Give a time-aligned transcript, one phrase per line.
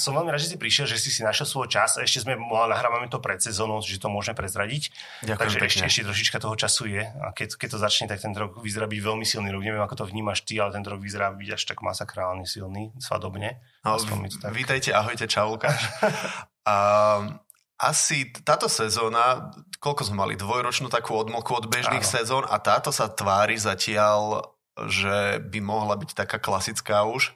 [0.00, 2.00] Som veľmi rád, že si prišiel, že si si našiel svoj čas.
[2.00, 4.88] Ešte sme, nahrávame to pred sezónou, že to môžeme prezradiť.
[5.22, 5.68] Ďakujem Takže pekne.
[5.68, 7.04] ešte, ešte trošička toho času je.
[7.04, 9.60] A keď, keď to začne, tak ten rok vyzerá byť veľmi silný rok.
[9.60, 13.60] Neviem, ako to vnímaš ty, ale ten rok vyzerá byť až tak masakrálne silný, svadobne.
[13.84, 15.84] No, tak- vítajte, ahojte, čau Lukáš.
[16.68, 17.40] A,
[17.80, 19.48] asi táto sezóna,
[19.80, 22.12] koľko sme mali, dvojročnú takú odmlku od bežných Áno.
[22.12, 24.44] sezón a táto sa tvári zatiaľ,
[24.84, 27.32] že by mohla byť taká klasická už.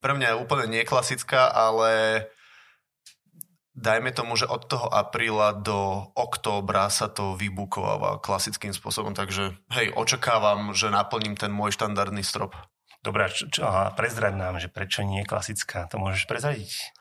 [0.00, 2.24] Pre mňa je úplne neklasická, ale
[3.76, 9.92] dajme tomu, že od toho apríla do októbra sa to vybukováva klasickým spôsobom, takže hej,
[9.96, 12.56] očakávam, že naplním ten môj štandardný strop.
[13.00, 15.88] Dobre, čo, čo, a prezrať nám, že prečo nie je klasická.
[15.88, 16.92] To môžeš prezradiť.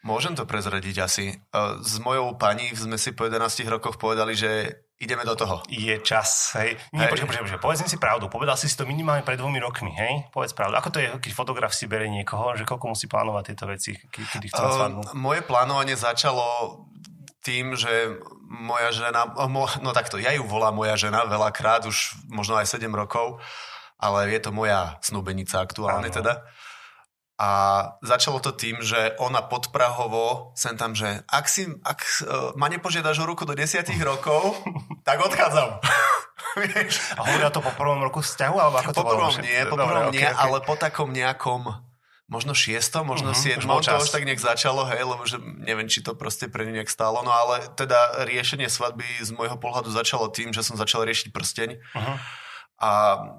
[0.00, 1.26] Môžem to prezradiť asi.
[1.28, 1.36] E,
[1.84, 5.60] S mojou pani sme si po 11 rokoch povedali, že ideme do toho.
[5.68, 6.76] Je čas, hej.
[6.92, 7.16] Nie, Hej.
[7.16, 8.28] počkaj, počkaj, počkaj, povedz si pravdu.
[8.28, 10.28] Povedal si si to minimálne pred dvomi rokmi, hej?
[10.28, 10.76] Povedz pravdu.
[10.76, 14.28] Ako to je, keď fotograf si berie niekoho, že koľko musí plánovať tieto veci, ke-
[14.28, 15.00] kedy chce svadbu?
[15.00, 16.44] Uh, moje plánovanie začalo
[17.40, 22.60] tým, že moja žena, mo, no takto, ja ju volám moja žena veľakrát, už možno
[22.60, 23.40] aj 7 rokov,
[23.96, 26.16] ale je to moja snúbenica aktuálne Áno.
[26.20, 26.32] teda.
[27.40, 27.48] A
[28.04, 33.16] začalo to tým, že ona podprahovo sem tam, že ak, si, ak uh, ma nepožiadaš
[33.16, 34.60] o ruku do 10 rokov,
[35.00, 35.80] tak odchádzam.
[37.16, 39.16] A hovorila to po prvom roku vzťahu, alebo ako to Po bolo?
[39.30, 40.36] prvom nie, po Dobre, prvom okej, nie, okej.
[40.36, 41.62] ale po takom nejakom
[42.26, 45.98] možno šiestom, možno uh-huh, siedmom, to už tak nejak začalo, hej, lebo že neviem, či
[45.98, 50.30] to proste pre ňu nejak stálo, no ale teda riešenie svadby z môjho pohľadu začalo
[50.30, 52.14] tým, že som začal riešiť prsteň Mhm.
[52.78, 52.90] a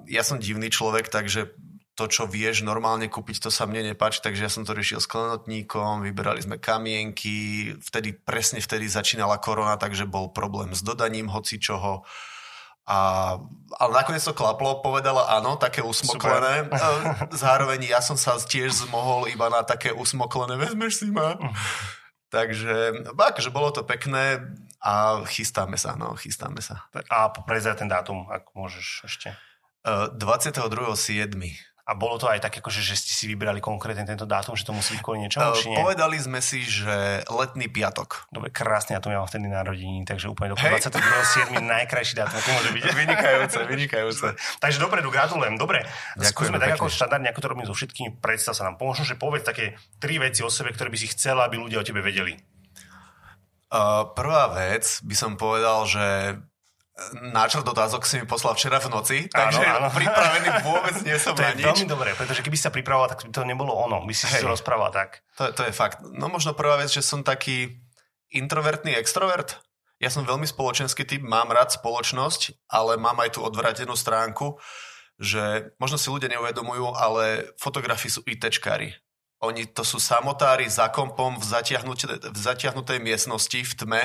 [0.08, 1.52] ja som divný človek, takže
[1.92, 5.10] to, čo vieš normálne kúpiť, to sa mne nepáči, takže ja som to riešil s
[5.10, 11.60] klenotníkom, vyberali sme kamienky, vtedy, presne vtedy začínala korona, takže bol problém s dodaním hoci
[11.60, 12.08] čoho.
[12.82, 13.38] A,
[13.78, 16.66] ale nakoniec to klaplo, povedala áno, také usmoklené.
[16.66, 16.80] E,
[17.44, 21.36] Zároveň ja som sa tiež zmohol iba na také usmoklené, vezmeš si ma.
[22.32, 24.40] Takže, akože bolo to pekné
[24.80, 26.88] a chystáme sa, no, chystáme sa.
[27.12, 29.28] A prezrať ten dátum, ak môžeš ešte.
[29.84, 31.71] E, 22.7.
[31.92, 34.72] A bolo to aj tak, akože, že ste si vybrali konkrétne tento dátum, že to
[34.72, 35.76] musí byť kvôli niečomu, či E, nie?
[35.76, 38.32] Povedali sme si, že letný piatok.
[38.32, 40.88] Dobre, krásne, ja to mám vtedy narodení, takže úplne do Hej.
[40.88, 41.52] 22.7.
[41.60, 42.82] najkrajší dátum, aký môže byť.
[43.02, 44.26] Vynikajúce, vynikajúce.
[44.56, 45.60] Takže dopredu gratulujem.
[45.60, 45.84] Dobre,
[46.16, 48.24] Ďakujeme skúsme tak ako štandardne, ako to robím so všetkými.
[48.24, 48.80] Predstav sa nám.
[48.80, 51.84] Možno, že povedz také tri veci o sebe, ktoré by si chcela, aby ľudia o
[51.84, 52.40] tebe vedeli.
[53.68, 56.04] Uh, prvá vec by som povedal, že
[57.32, 59.88] náčrt otázok si mi poslal včera v noci, takže áno.
[59.96, 61.66] pripravený vôbec nie som To na je nič.
[61.66, 64.04] veľmi dobré, pretože keby si sa pripravoval, tak by to nebolo ono.
[64.04, 64.44] By si si Hej.
[64.44, 65.24] to rozprával tak.
[65.40, 66.04] To, to je fakt.
[66.04, 67.80] No možno prvá vec, že som taký
[68.28, 69.60] introvertný extrovert.
[70.02, 74.58] Ja som veľmi spoločenský typ, mám rád spoločnosť, ale mám aj tú odvratenú stránku,
[75.16, 78.98] že možno si ľudia neuvedomujú, ale fotografi sú ITčkári.
[79.42, 84.02] Oni to sú samotári za kompom v, zatiahnutej, v zatiahnutej miestnosti v tme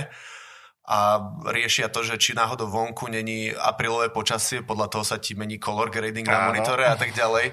[0.88, 1.20] a
[1.52, 5.92] riešia to, že či náhodou vonku není aprílové počasie, podľa toho sa ti mení color
[5.92, 7.52] grading na monitore a tak ďalej.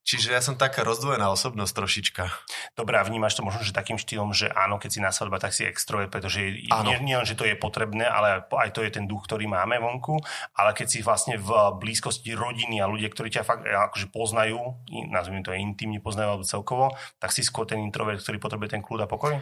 [0.00, 2.24] Čiže ja som taká rozdvojená osobnosť trošička.
[2.72, 5.52] Dobre, a vnímaš to možno, že takým štýlom, že áno, keď si na svadba, tak
[5.52, 6.40] si extrovert, pretože
[6.72, 6.88] Áno.
[6.88, 9.76] nie, nie len, že to je potrebné, ale aj to je ten duch, ktorý máme
[9.76, 10.16] vonku,
[10.56, 14.58] ale keď si vlastne v blízkosti rodiny a ľudia, ktorí ťa fakt eh, akože poznajú,
[15.12, 19.04] nazvime to intimne poznajú alebo celkovo, tak si skôr ten introvert, ktorý potrebuje ten kľud
[19.04, 19.36] a pokoj?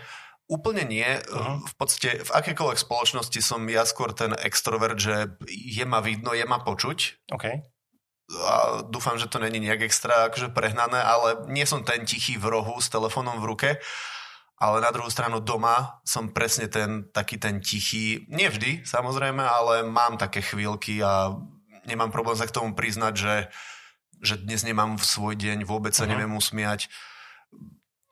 [0.48, 1.04] Úplne nie.
[1.04, 1.69] Mhm.
[1.69, 6.44] V podstate v akékoľvek spoločnosti som ja skôr ten extrovert, že je ma vidno, je
[6.48, 7.28] ma počuť.
[7.36, 7.44] OK.
[8.28, 12.48] A dúfam, že to není nejak extra akože prehnané, ale nie som ten tichý v
[12.48, 13.70] rohu s telefónom v ruke.
[14.58, 19.87] Ale na druhú stranu doma som presne ten taký ten tichý, nie vždy samozrejme, ale
[19.87, 21.31] mám také chvíľky a
[21.87, 23.37] nemám problém sa k tomu priznať, že,
[24.19, 26.11] že dnes nemám v svoj deň, vôbec sa Mhm.
[26.11, 26.90] neviem usmiať.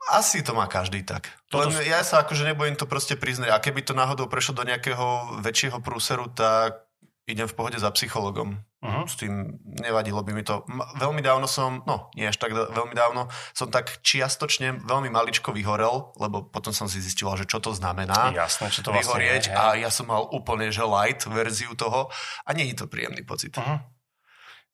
[0.06, 1.35] Asi to má každý tak.
[1.50, 3.50] Toto Len ja sa akože nebojím to proste priznať.
[3.50, 6.87] A keby to náhodou prešlo do nejakého väčšieho prúseru, tak
[7.26, 8.62] idem v pohode za psychologom.
[8.87, 9.03] Uh-huh.
[9.03, 10.62] S tým nevadilo by mi to.
[11.03, 16.14] Veľmi dávno som, no nie až tak veľmi dávno, som tak čiastočne veľmi maličko vyhorel,
[16.23, 19.52] lebo potom som si zistil, že čo to znamená Jasné, čo to vlastne vyhorieť je.
[19.52, 19.59] hej.
[19.59, 22.14] a ja som mal úplne že light verziu toho
[22.47, 23.59] a nie je to príjemný pocit.
[23.59, 23.82] Uh-huh.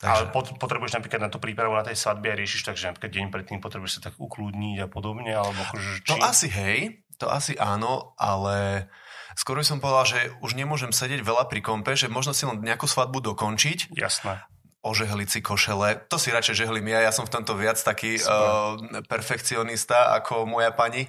[0.02, 2.90] Takže, Ale pot, potrebuješ napríklad na tú prípravu na tej svadbe a riešiš tak, že
[2.90, 6.10] napríklad deň predtým potrebuješ sa tak ukludniť a podobne, alebo akože či...
[6.10, 8.90] To asi hej, to asi áno, ale
[9.38, 12.58] skôr by som povedal, že už nemôžem sedieť veľa pri kompe, že možno si len
[12.58, 14.42] nejakú svadbu dokončiť, Jasné.
[14.82, 16.10] ožehliť si košele.
[16.10, 18.74] To si radšej žehlím ja, ja som v tomto viac taký uh,
[19.06, 21.06] perfekcionista ako moja pani.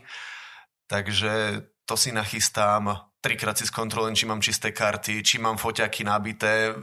[0.85, 6.77] Takže to si nachystám, trikrát si skontrolujem, či mám čisté karty, či mám foťaky nabité.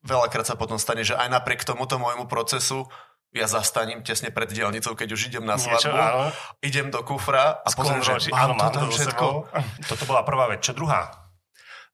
[0.00, 2.88] Veľakrát sa potom stane, že aj napriek tomuto môjmu procesu
[3.30, 6.34] ja zastaním tesne pred dielnicou, keď už idem na svadbu,
[6.66, 9.26] idem do kufra a pozriem, že mám to tam všetko.
[9.90, 10.66] Toto bola prvá vec.
[10.66, 11.30] Čo druhá?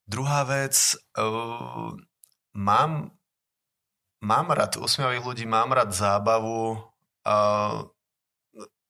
[0.08, 1.92] Druhá vec, uh,
[2.56, 3.12] mám,
[4.24, 6.80] mám rád usmiavých ľudí, mám rád zábavu.
[7.26, 7.84] Uh,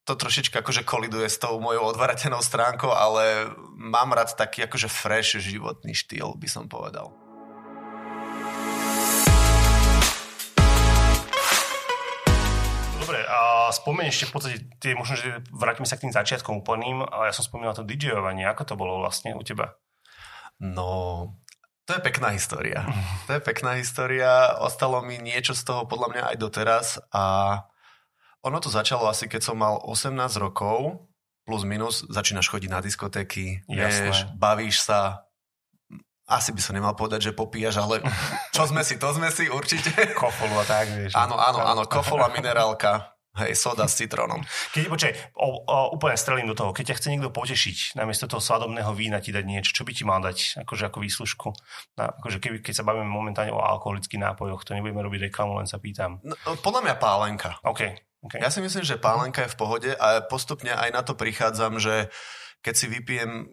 [0.06, 5.34] to trošička akože koliduje s tou mojou odvaratenou stránkou, ale mám rád taký akože fresh
[5.42, 7.10] životný štýl, by som povedal.
[13.66, 17.30] A spomeň ešte v podstate, tie, možno, že vrátime sa k tým začiatkom úplným, ale
[17.30, 18.46] ja som spomínal to DJovanie.
[18.46, 19.76] Ako to bolo vlastne u teba?
[20.62, 21.34] No,
[21.86, 22.82] to je pekná história.
[23.26, 24.54] To je pekná história.
[24.62, 27.24] Ostalo mi niečo z toho podľa mňa aj doteraz a
[28.46, 31.10] ono to začalo asi keď som mal 18 rokov,
[31.42, 35.26] plus minus, začínaš chodiť na diskotéky, vieš, bavíš sa,
[36.26, 38.02] asi by som nemal povedať, že popíjaš, ale
[38.54, 39.90] čo sme si, to sme si určite.
[40.14, 41.18] Kofolu a tak, vieš.
[41.18, 44.40] Áno, áno, áno, kofola, minerálka, hej, soda s citrónom.
[44.72, 46.72] Keď, počkaj, o, o, úplne strelím do toho.
[46.72, 50.04] Keď ťa chce niekto potešiť, namiesto toho svadobného vína ti dať niečo, čo by ti
[50.08, 51.48] mal dať akože ako výslužku?
[52.00, 55.68] Na, akože keby, keď sa bavíme momentálne o alkoholických nápojoch, to nebudeme robiť reklamu, len
[55.68, 56.20] sa pýtam.
[56.24, 57.50] No, podľa mňa pálenka.
[57.64, 57.96] OK.
[58.24, 58.40] okay.
[58.40, 62.08] Ja si myslím, že pálenka je v pohode a postupne aj na to prichádzam, že
[62.64, 63.46] keď si vypijem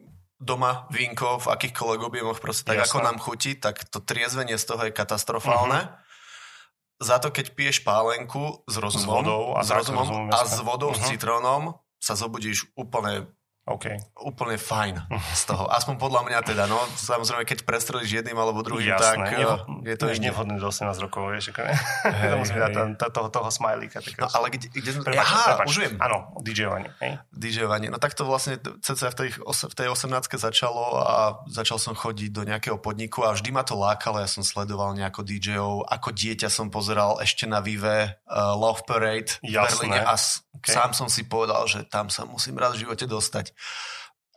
[0.43, 2.89] doma vínko v akýchkoľvek objemoch, proste tak Jasné.
[2.91, 5.87] ako nám chutí, tak to triezvenie z toho je katastrofálne.
[7.03, 10.95] Za to, keď piješ pálenku s rozumom, S vodou a s rozumom a s vodou,
[10.95, 11.07] s Mhm.
[11.11, 11.63] citrónom,
[11.99, 13.27] sa zobudíš úplne
[13.63, 13.95] OK.
[14.19, 15.71] úplne fajn z toho.
[15.71, 16.75] Aspoň podľa mňa teda, no.
[16.93, 19.27] Samozrejme, keď prestrelíš jedným alebo druhým, tak Jasné.
[19.31, 20.27] eh, Nevo, je to inde.
[20.27, 21.55] nevhodné do 18 rokov, vieš.
[21.55, 21.63] Ako,
[22.31, 22.75] to musíme dať hej.
[22.75, 24.03] tam, to, toho, toho smajlíka.
[24.03, 25.03] Tak No ale kde, kde sme...
[25.05, 25.65] Prepač, Aha, prepač.
[25.65, 25.93] už viem.
[25.95, 26.89] Áno, DJovanie.
[26.99, 27.11] Hej?
[27.31, 27.87] DJovanie.
[27.87, 31.15] No tak to vlastne cca v tej, v tej 18 začalo a
[31.47, 34.19] začal som chodiť do nejakého podniku a vždy ma to lákalo.
[34.19, 35.87] Ja som sledoval nejako DJov.
[35.87, 39.87] Ako dieťa som pozeral ešte na Vive uh, Love Parade v Jasné.
[39.87, 40.69] Berlíne a s- Ok.
[40.69, 43.52] sám som si povedal, že tam sa musím raz v živote dostať.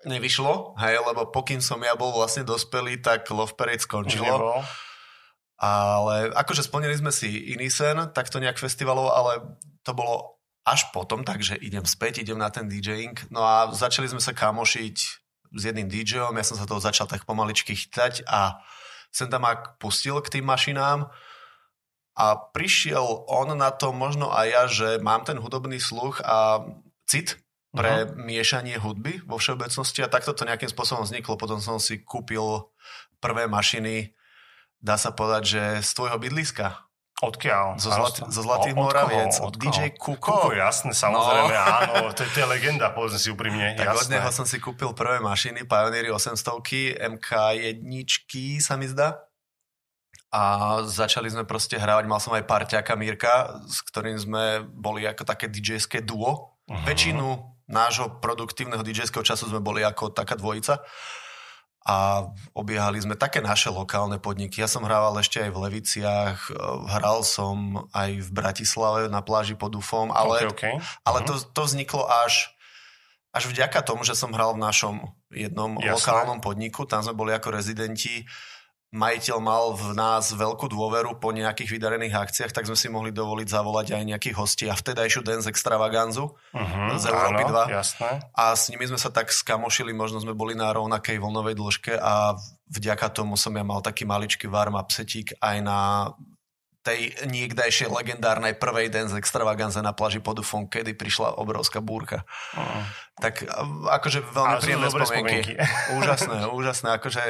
[0.07, 4.23] Nevyšlo, hej, lebo pokým som ja bol vlastne dospelý, tak Love Parade skončilo.
[4.23, 4.63] nebol.
[5.57, 10.37] Ale akože splnili sme si iný sen, takto nejak festivalov, ale to bolo
[10.67, 13.31] až potom, takže idem späť, idem na ten DJing.
[13.33, 14.97] No a začali sme sa kamošiť
[15.57, 18.61] s jedným DJom, ja som sa toho začal tak pomaličky chytať a
[19.15, 21.09] sem tam ak pustil k tým mašinám
[22.17, 26.67] a prišiel on na to možno aj ja, že mám ten hudobný sluch a
[27.07, 27.39] cit
[27.77, 31.37] pre miešanie hudby vo všeobecnosti a takto to nejakým spôsobom vzniklo.
[31.37, 32.41] Potom som si kúpil
[33.21, 34.17] prvé mašiny,
[34.79, 36.81] dá sa povedať, že z tvojho bydliska.
[37.17, 37.81] Odkiaľ?
[37.81, 38.81] Zo, zlat, zo Zlatých od?
[38.83, 39.33] Moraviec.
[39.41, 39.61] Od koho?
[39.63, 40.53] DJ Kuko, Kuko.
[40.53, 41.65] jasné, samozrejme, No.
[41.65, 41.95] áno.
[42.13, 43.73] To, je- to je legenda, povedzme si úprimne.
[43.73, 44.21] Tak od jasné.
[44.21, 46.61] neho som si kúpil prvé mašiny, Pioneery 800,
[46.93, 47.89] MK1
[48.59, 49.17] sa mi zdá.
[50.29, 50.43] A
[50.85, 55.49] začali sme proste hrávať, mal som aj parťáka Mírka, s ktorým sme boli ako také
[55.49, 56.61] DJ-ské duo.
[56.69, 56.85] Mhm.
[56.85, 57.27] Väčšinu
[57.67, 60.83] nášho produktívneho DJ-ského času sme boli ako taká dvojica.
[61.87, 64.59] A obiehali sme také naše lokálne podniky.
[64.59, 66.55] Ja som hrával ešte aj v Leviciach, eh,
[66.91, 70.65] hral som aj v Bratislave na pláži pod Ufom, ale OK, OK.
[71.07, 71.27] ale Mhm.
[71.27, 72.51] to, to vzniklo až,
[73.31, 74.95] až vďaka tomu, že som hral v našom
[75.31, 75.95] jednom Jasné.
[75.95, 76.91] lokálnom podniku.
[76.91, 78.27] Tam sme boli ako rezidenti.
[78.95, 83.49] Majiteľ mal v nás veľkú dôveru po nejakých vydarených akciách, tak sme si mohli dovoliť
[83.51, 87.77] zavolať aj nejakých hostí a vtedajšiu Dance Extravaganzu Mhm, z Európy áno, 2.
[87.83, 88.11] Jasné.
[88.31, 92.39] a s nimi sme sa tak skamošili, možno sme boli na rovnakej vlnovej dĺžke a
[92.71, 95.79] vďaka tomu som ja mal taký maličký warm-up setík aj na
[96.87, 102.23] tej niekdajšej legendárnej prvej dance extravaganze na pláži pod Ufom, kedy prišla obrovská búrka.
[102.55, 102.83] Mhm.
[103.17, 103.49] Tak
[103.97, 105.39] akože veľmi Ale príjemné spomienky.
[105.41, 105.53] spomienky.
[105.99, 106.89] úžasné, úžasné.
[106.95, 107.23] Akože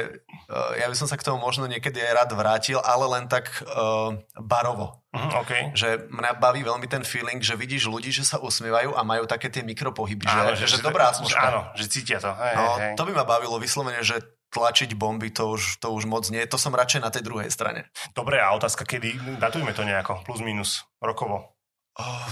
[0.45, 3.47] uh, ja by som sa k tomu možno niekedy aj rád vrátil, ale len tak
[3.63, 4.99] uh, barovo.
[5.15, 5.51] Mhm, OK.
[5.73, 9.47] Že mňa baví veľmi ten feeling, že vidíš ľudí, že sa usmievajú a majú také
[9.47, 11.47] tie mikropohyby, Áno, že, že, že dobrá atmosféra.
[11.47, 12.29] Áno, že cítia to.
[12.29, 12.93] Hej, No, hej.
[12.93, 14.19] to by ma bavilo vyslovene, že
[14.57, 16.41] tlačiť bomby, to už, to už moc nie.
[16.49, 17.93] To som radšej na tej druhej strane.
[18.17, 19.37] Dobre, a otázka, kedy?
[19.37, 21.53] Datujme to nejako, plus minus, rokovo.
[22.01, 22.25] Oh,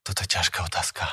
[0.00, 1.04] toto je ťažká otázka.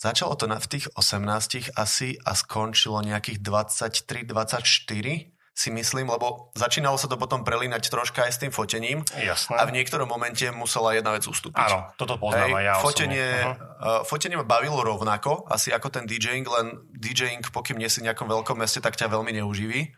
[0.00, 6.96] Začalo to na, v tých 18 asi a skončilo nejakých 23-24 si myslím, lebo začínalo
[6.96, 9.52] sa to potom prelínať troška aj s tým fotením Jasné.
[9.52, 11.60] a v niektorom momente musela jedna vec ustúpiť.
[11.60, 13.44] Áno, toto poznám Hej, ja fotenie, osobne.
[13.44, 13.60] Mhm.
[13.76, 18.08] uh, fotenie ma bavilo rovnako, asi ako ten DJing, len DJing, pokým nie si v
[18.08, 19.92] nejakom veľkom meste, tak ťa veľmi neuživí.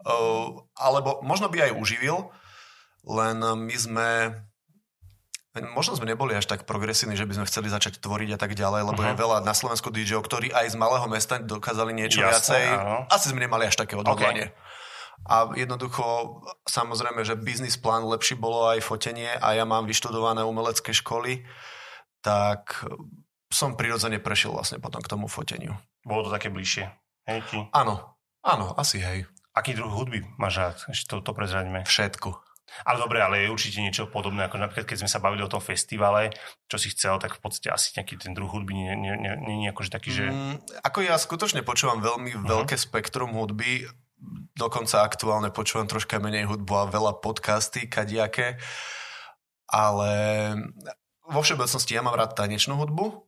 [0.00, 2.34] Uh, alebo možno by aj uživil,
[3.04, 4.08] len my sme
[5.58, 8.82] možno sme neboli až tak progresívni, že by sme chceli začať tvoriť a tak ďalej,
[8.84, 9.08] lebo Mhm.
[9.08, 12.64] je veľa na Slovensku DJ, ktorí aj z malého mesta dokázali niečo Jasné, viacej.
[12.76, 12.96] áno.
[13.08, 14.54] Asi sme nemali až také odhodlanie.
[15.26, 20.94] A jednoducho, samozrejme, že biznis plán lepší bolo aj fotenie a ja mám vyštudované umelecké
[20.94, 21.44] školy,
[22.22, 22.86] tak
[23.48, 25.76] som prirodzene prešiel vlastne potom k tomu foteniu.
[26.04, 26.88] Bolo to také bližšie.
[27.28, 27.58] Hej, ti?
[27.76, 29.28] Áno, áno, asi hej.
[29.52, 30.76] Aký druh hudby máš rád?
[30.88, 31.84] Ešte to, to prezraďme.
[31.84, 32.48] Všetko.
[32.84, 35.60] Ale dobre, ale je určite niečo podobné, ako napríklad keď sme sa bavili o tom
[35.60, 36.28] festivale,
[36.68, 39.16] čo si chcel, tak v podstate asi nejaký ten druh hudby nie,
[39.64, 40.28] je akože taký, že...
[40.28, 42.44] Mm, ako ja skutočne počúvam veľmi uh-huh.
[42.44, 43.88] veľké spektrum hudby,
[44.56, 48.58] dokonca aktuálne počúvam troška menej hudbu a veľa podcasty, kadiaké,
[49.68, 50.10] ale
[51.28, 53.27] vo všeobecnosti ja mám rád tanečnú hudbu,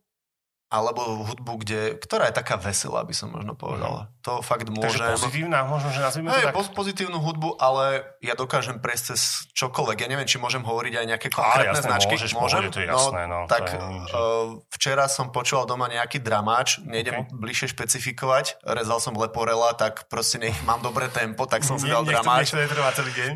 [0.71, 4.07] alebo hudbu, kde, ktorá je taká veselá, by som možno povedal.
[4.07, 4.23] Mm.
[4.23, 5.03] To fakt môžem.
[5.03, 6.55] Takže pozitívna, možno, že nazvime to tak?
[6.71, 9.97] pozitívnu hudbu, ale ja dokážem prejsť cez čokoľvek.
[9.99, 12.13] Ja neviem, či môžem hovoriť aj nejaké konkrétne jasné, značky.
[12.15, 12.61] Môžeš, môžem?
[12.63, 16.79] Pohode, to je jasné, no, no tak je, uh, včera som počúval doma nejaký dramáč,
[16.87, 17.35] nejdem okay.
[17.35, 22.07] bližšie špecifikovať, rezal som leporela, tak proste nech mám dobré tempo, tak som si dal
[22.07, 22.55] dramáč.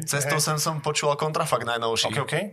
[0.08, 2.16] Cestou sem som počúval kontrafakt najnovší.
[2.16, 2.44] Okay, okay.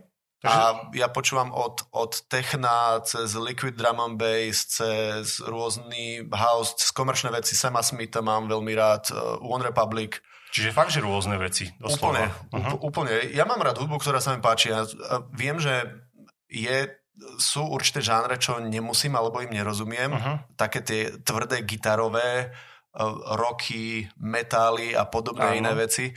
[0.43, 6.91] A ja počúvam od, od techna cez liquid drum and bass, cez rôzny house, cez
[6.91, 7.55] komerčné veci.
[7.55, 10.19] Sama Smitha mám veľmi rád, uh, One Republic.
[10.51, 11.71] Čiže fakt, že rôzne veci.
[11.79, 12.27] Doslova.
[12.27, 12.27] Úplne,
[12.59, 12.77] uh-huh.
[12.83, 13.13] úplne.
[13.31, 14.75] Ja mám rád hudbu, ktorá sa mi páči.
[14.75, 14.83] Ja
[15.31, 16.03] viem, že
[16.51, 16.91] je,
[17.39, 20.11] sú určité žánre, čo nemusím alebo im nerozumiem.
[20.11, 20.37] Uh-huh.
[20.59, 25.59] Také tie tvrdé gitarové uh, roky, metály a podobné Áno.
[25.63, 26.11] iné veci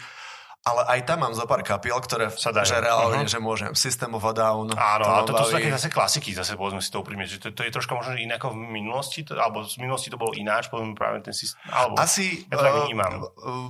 [0.66, 2.66] ale aj tam mám zo pár kapiel, ktoré sa dajú.
[2.66, 3.30] že reálne, uh-huh.
[3.30, 3.70] že môžem.
[3.78, 4.74] System of a Down.
[4.74, 7.62] Áno, ale toto sú také zase klasiky, zase povedzme si to úprimne, že to, to,
[7.62, 10.98] je troška možno iné ako v minulosti, to, alebo z minulosti to bolo ináč, povedzme
[10.98, 11.62] práve ten systém.
[11.70, 13.14] Alebo, Asi, ja to tak vnímam.
[13.22, 13.70] Uh,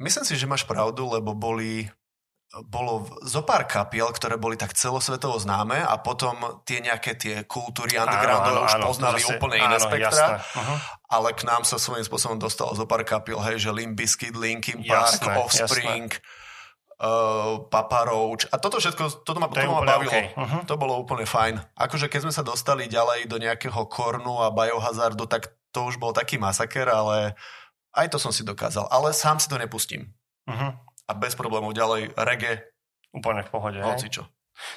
[0.00, 1.92] myslím si, že máš pravdu, lebo boli
[2.62, 7.98] bolo zo pár kapiel, ktoré boli tak celosvetovo známe a potom tie nejaké tie kultúry
[7.98, 10.38] undergroundov už áno, poznali zase, úplne iné áno, spektra.
[10.38, 10.78] Uh-huh.
[11.10, 14.86] Ale k nám sa svojím spôsobom dostalo zo pár kapiel, hej, že Limp Bizkit, Linkin
[14.86, 16.10] Park, jasné, Offspring,
[16.94, 18.46] Uh, Papa Roach.
[18.54, 20.14] A toto všetko, toto ma, to, to ma bavilo.
[20.14, 20.30] Okay.
[20.30, 20.62] Uh-huh.
[20.62, 21.58] To bolo úplne fajn.
[21.74, 26.14] Akože keď sme sa dostali ďalej do nejakého kornu a biohazardu, tak to už bol
[26.14, 27.34] taký masaker, ale
[27.98, 28.86] aj to som si dokázal.
[28.94, 30.14] Ale sám si to nepustím.
[30.46, 30.70] Uh-huh
[31.08, 32.64] a bez problémov ďalej reggae.
[33.14, 33.78] Úplne v pohode.
[33.80, 34.26] Hoci čo.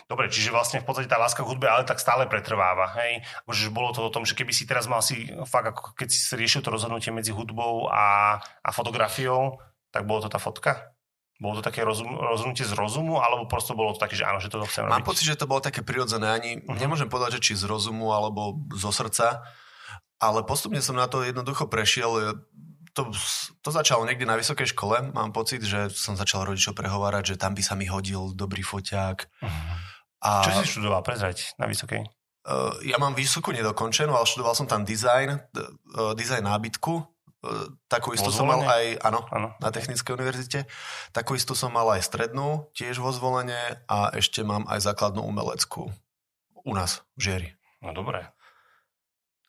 [0.10, 2.90] Dobre, čiže vlastne v podstate tá láska k hudbe ale tak stále pretrváva.
[2.98, 3.22] Hej?
[3.46, 6.34] Že bolo to o tom, že keby si teraz mal si fakt, ako keď si
[6.34, 9.62] riešil to rozhodnutie medzi hudbou a, a fotografiou,
[9.94, 10.98] tak bolo to tá fotka?
[11.38, 14.50] Bolo to také rozum, rozhodnutie z rozumu, alebo prosto bolo to také, že áno, že
[14.50, 15.06] toto chcem Mám robiť?
[15.06, 16.34] Mám pocit, že to bolo také prirodzené.
[16.34, 16.82] Ani uh-huh.
[16.82, 19.46] nemôžem povedať, že či z rozumu, alebo zo srdca,
[20.18, 22.42] ale postupne som na to jednoducho prešiel
[22.98, 23.14] to,
[23.62, 25.14] to začalo niekde na vysokej škole.
[25.14, 29.18] Mám pocit, že som začal rodičov prehovárať, že tam by sa mi hodil dobrý foťák.
[29.46, 29.76] Uh-huh.
[30.26, 32.02] A, Čo si študoval, prezrať, na vysokej?
[32.48, 37.06] Uh, ja mám vysokú nedokončenú, ale študoval som tam design, uh, design nábytku.
[37.46, 40.66] Uh, takú istú som mal aj, áno, áno, na Technickej univerzite.
[41.14, 45.94] Takú istú som mal aj strednú, tiež vo zvolenie a ešte mám aj základnú umeleckú
[46.66, 47.50] u nás v Žieri.
[47.86, 48.37] No dobre.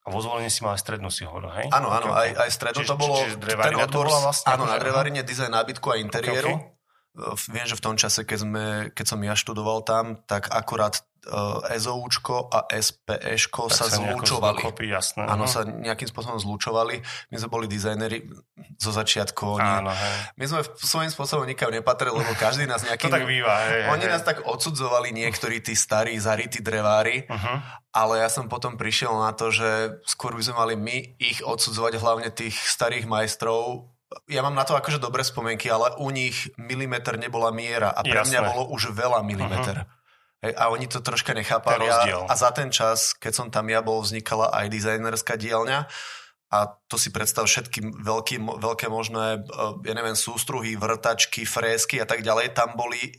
[0.08, 1.66] A vo zvolení si mal aj strednú, si hovoril, hej?
[1.68, 3.16] Áno, áno, aj, aj strednú čiže, to bolo...
[3.20, 4.48] Čiže ten odbor, to bola vlastne...
[4.48, 6.56] Áno, na drevarine, dizajn nábytku a interiéru.
[6.56, 6.77] Okay, okay.
[7.50, 11.60] Viem, že v tom čase, keď, sme, keď som ja študoval tam, tak akurát uh,
[11.66, 14.62] SOUčko a SPEško sa, sa zlúčovali.
[14.62, 15.26] Zlúkopy, jasné.
[15.26, 15.50] Áno, no.
[15.50, 17.02] sa nejakým spôsobom zlúčovali.
[17.34, 18.30] My sme boli dizajneri
[18.78, 19.58] zo začiatku.
[19.58, 20.16] Oni, Áno, hej.
[20.38, 23.10] My sme svojím spôsobom nikam nepatrili, lebo každý nás nejakým...
[23.12, 24.12] to tak býva, hej, Oni hej.
[24.14, 27.56] nás tak odsudzovali niektorí tí starí, zarytí drevári, uh-huh.
[27.92, 31.98] ale ja som potom prišiel na to, že skôr by sme mali my ich odsudzovať,
[31.98, 33.90] hlavne tých starých majstrov,
[34.28, 38.24] ja mám na to akože dobré spomienky, ale u nich milimeter nebola miera a pre
[38.24, 38.40] Jasné.
[38.40, 39.84] mňa bolo už veľa milimeter.
[39.84, 39.96] Uh-huh.
[40.38, 41.90] Hej, a oni to troška nechápali.
[41.90, 45.90] A, a za ten čas, keď som tam ja bol, vznikala aj dizajnerská dielňa
[46.48, 52.06] a to si predstav všetky veľký, veľké možné, e, ja neviem, sústruhy, vrtačky, frézky a
[52.08, 53.12] tak ďalej, tam boli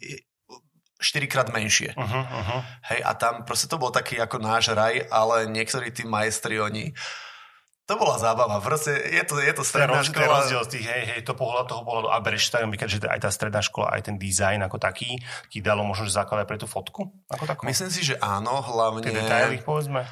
[0.99, 1.93] štyrikrát menšie.
[1.93, 2.61] Uh-huh, uh-huh.
[2.91, 6.91] Hej, a tam proste to bol taký ako náš raj, ale niektorí tí majstri, oni
[7.89, 8.61] to bola zábava.
[8.61, 10.21] Proste je to, je to stredná škola.
[10.21, 12.13] To rozdiel z tých, hej, hej, to pohľad, toho pohľadu.
[12.13, 15.17] A bereš tak, že aj tá stredná škola, aj ten dizajn ako taký,
[15.49, 17.09] ti dalo možno, základ aj pre tú fotku?
[17.33, 17.65] Ako takú?
[17.65, 19.01] Myslím si, že áno, hlavne...
[19.01, 20.05] Tie detaily, povedzme.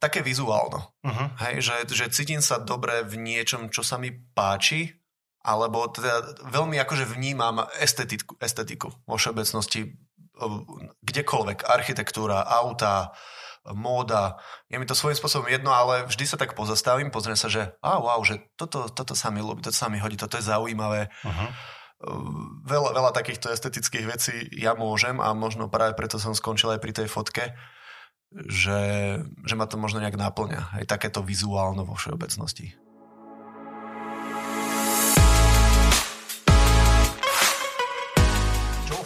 [0.00, 0.96] Také vizuálno.
[1.04, 1.28] Uh-huh.
[1.44, 4.96] Hej, že, že cítim sa dobre v niečom, čo sa mi páči,
[5.44, 9.92] alebo teda veľmi akože vnímam estetiku, estetiku vo všeobecnosti
[11.04, 13.12] kdekoľvek, architektúra, auta,
[13.68, 14.40] móda.
[14.72, 18.00] Je mi to svojím spôsobom jedno, ale vždy sa tak pozastavím, pozriem sa, že a
[18.00, 21.12] wow, že toto, toto sa mi ľúbi, toto sa mi hodí, toto je zaujímavé.
[21.20, 21.50] Uh-huh.
[22.64, 26.92] Veľa, veľa takýchto estetických vecí ja môžem a možno práve preto som skončil aj pri
[26.96, 27.52] tej fotke,
[28.32, 28.80] že,
[29.20, 30.80] že ma to možno nejak náplňa.
[30.80, 32.79] Aj takéto vizuálno vo všeobecnosti.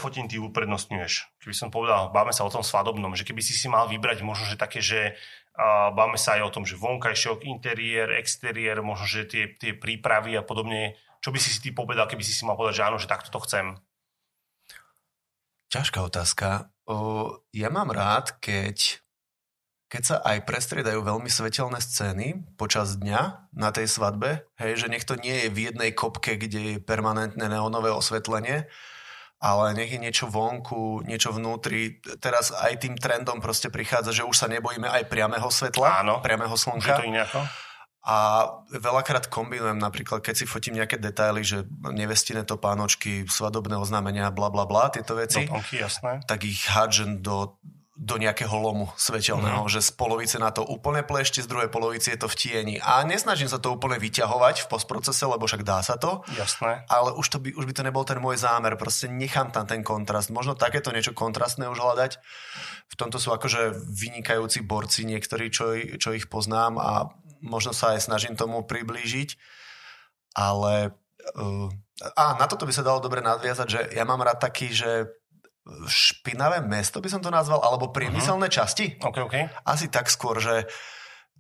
[0.05, 1.41] Fotení ty uprednostňuješ?
[1.41, 4.45] Keby som povedal, báme sa o tom svadobnom, že keby si si mal vybrať možno,
[4.45, 5.17] že také, že
[5.57, 10.37] uh, báme sa aj o tom, že vonkajšok, interiér, exteriér, možno, že tie, tie prípravy
[10.37, 11.01] a podobne.
[11.25, 13.33] Čo by si si ty povedal, keby si si mal povedať, že áno, že takto
[13.33, 13.81] to chcem?
[15.73, 16.69] Ťažká otázka.
[16.85, 19.01] O, ja mám rád, keď
[19.95, 25.07] keď sa aj prestriedajú veľmi svetelné scény počas dňa na tej svadbe, hej, že nech
[25.07, 28.67] to nie je v jednej kopke, kde je permanentné neonové osvetlenie,
[29.45, 32.01] ale nech je niečo vonku, niečo vnútri.
[32.17, 36.57] Teraz aj tým trendom proste prichádza, že už sa nebojíme aj priamého svetla, Áno, priamého
[36.57, 36.97] slnka.
[36.97, 37.45] to iné ako?
[38.05, 38.17] A
[38.69, 44.69] veľakrát kombinujem napríklad, keď si fotím nejaké detaily, že nevestine topánočky, svadobné oznámenia, bla bla
[44.69, 46.21] bla, tieto veci, Doplnky, jasné.
[46.29, 47.57] tak ich hádžem do
[47.95, 49.71] do nejakého lomu svetelného, mm.
[49.71, 52.77] že z polovice na to úplne plešte, z druhej polovice je to v tieni.
[52.83, 56.27] A nesnažím sa to úplne vyťahovať v postprocese, lebo však dá sa to.
[56.35, 56.83] Jasné.
[56.91, 59.87] Ale už, to by, už by to nebol ten môj zámer, proste nechám tam ten
[59.87, 60.35] kontrast.
[60.35, 62.19] Možno takéto niečo kontrastné už hľadať.
[62.91, 67.15] V tomto sú akože vynikajúci borci niektorí, čo, čo ich poznám a
[67.47, 69.39] možno sa aj snažím tomu priblížiť.
[70.35, 70.91] Ale
[71.39, 71.71] uh,
[72.19, 75.15] a na toto by sa dalo dobre nadviazať, že ja mám rád taký, že
[75.89, 78.59] špinavé mesto by som to nazval, alebo priemyselné uh-huh.
[78.61, 79.01] časti.
[79.01, 79.43] Okay, okay.
[79.65, 80.69] Asi tak skôr, že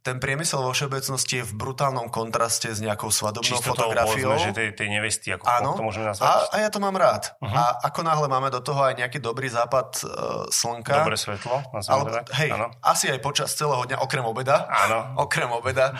[0.04, 4.36] ten priemysel vo všeobecnosti je v brutálnom kontraste s nejakou svadobnou Čisto fotografiou.
[4.36, 6.28] Čisto že tej, tej nevesty, ako Áno, to môžeme nazvať.
[6.28, 7.32] A, a ja to mám rád.
[7.40, 7.48] Uh-huh.
[7.48, 11.08] A ako náhle máme do toho aj nejaký dobrý západ uh, slnka.
[11.08, 11.56] Dobré svetlo.
[11.88, 12.68] Ale, hej, áno.
[12.84, 14.68] asi aj počas celého dňa, okrem obeda.
[14.68, 15.16] Áno.
[15.24, 15.96] Okrem obeda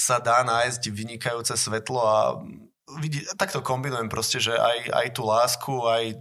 [0.00, 2.40] sa dá nájsť vynikajúce svetlo a
[3.04, 6.16] vidí, takto kombinujem proste, že aj, aj tú lásku, aj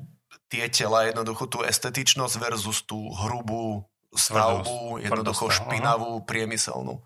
[0.52, 7.00] tie tela, jednoducho tú estetičnosť versus tú hrubú stavbu, jednoducho špinavú, priemyselnú.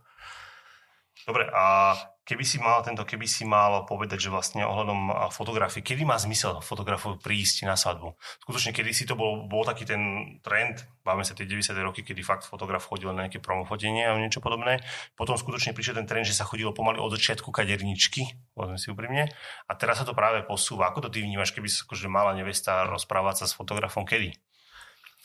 [1.29, 1.93] Dobre, a
[2.25, 6.57] keby si mal tento, keby si mal povedať, že vlastne ohľadom fotografie, kedy má zmysel
[6.65, 8.17] fotografu prísť na svadbu?
[8.41, 10.01] Skutočne, kedy si to bol, bol taký ten
[10.41, 11.77] trend, báme sa tie 90.
[11.85, 14.81] roky, kedy fakt fotograf chodil na nejaké promofotenie a niečo podobné.
[15.13, 19.29] Potom skutočne prišiel ten trend, že sa chodilo pomaly od začiatku kaderničky, povedzme si úprimne.
[19.69, 20.89] A teraz sa to práve posúva.
[20.89, 24.33] Ako to ty vnímaš, keby si akože mala nevesta rozprávať sa s fotografom kedy?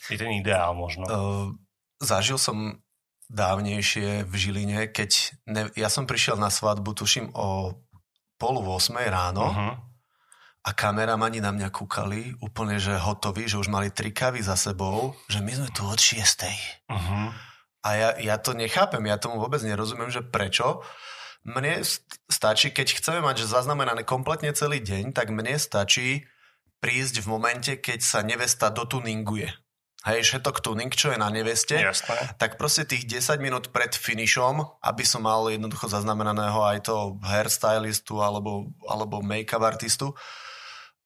[0.09, 1.05] Je ten ideál možno.
[1.09, 1.49] Uh,
[1.97, 2.81] zažil som
[3.31, 5.11] dávnejšie v Žiline, keď
[5.47, 7.79] ne, ja som prišiel na svadbu, tuším, o
[8.35, 9.73] pol 8 ráno uh-huh.
[10.67, 15.15] a kameramani na mňa kúkali úplne, že hotoví, že už mali tri kavy za sebou,
[15.31, 16.19] že my sme tu od 6.
[16.91, 17.31] Uh-huh.
[17.81, 20.83] A ja, ja to nechápem, ja tomu vôbec nerozumiem, že prečo.
[21.41, 21.81] Mne
[22.29, 26.29] stačí, keď chceme mať že zaznamenané kompletne celý deň, tak mne stačí
[26.77, 29.49] prísť v momente, keď sa nevesta dotuninguje
[30.05, 32.37] hej, šetok tuning, čo je na neveste, Jasné.
[32.41, 38.17] tak proste tých 10 minút pred finišom, aby som mal jednoducho zaznamenaného aj to hairstylistu
[38.17, 40.17] alebo, alebo make-up artistu,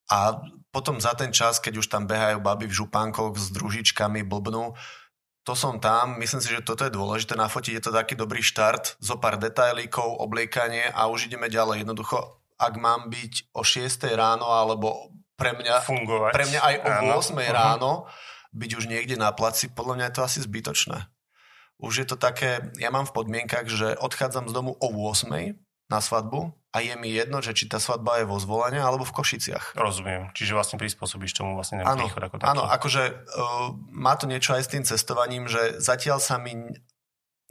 [0.05, 0.37] a
[0.69, 4.77] potom za ten čas, keď už tam behajú baby v župánkoch s družičkami, blbnú,
[5.45, 8.97] to som tam, myslím si, že toto je dôležité nafotiť, je to taký dobrý štart,
[8.97, 11.85] zo pár detailíkov, obliekanie a už ideme ďalej.
[11.85, 16.31] Jednoducho, ak mám byť o 6 ráno, alebo pre mňa, Fungovať.
[16.33, 17.13] pre mňa aj o áno.
[17.21, 17.95] 8 uh-huh.
[18.55, 21.11] Byť už niekde na placi, podľa mňa je to asi zbytočné.
[21.75, 25.27] Už je to také, ja mám v podmienkach, že odchádzam z domu o 8
[25.91, 29.11] na svadbu a je mi jedno, že či tá svadba je vo zvolenia alebo v
[29.11, 29.75] Košiciach.
[29.75, 30.31] Rozumiem.
[30.31, 32.49] Čiže vlastne prispôsobíš tomu vlastne ten áno, príchod ako taký.
[32.51, 36.55] Áno, akože uh, má to niečo aj s tým cestovaním, že zatiaľ sa mi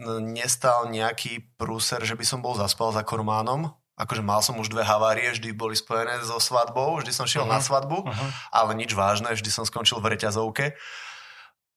[0.02, 4.82] nestal nejaký prúser, že by som bol zaspal za kormánom, akože mal som už dve
[4.82, 7.58] havárie, vždy boli spojené so svadbou, vždy som šiel uh-huh.
[7.58, 8.28] na svadbu, uh-huh.
[8.50, 10.74] ale nič vážne, vždy som skončil v reťazovke.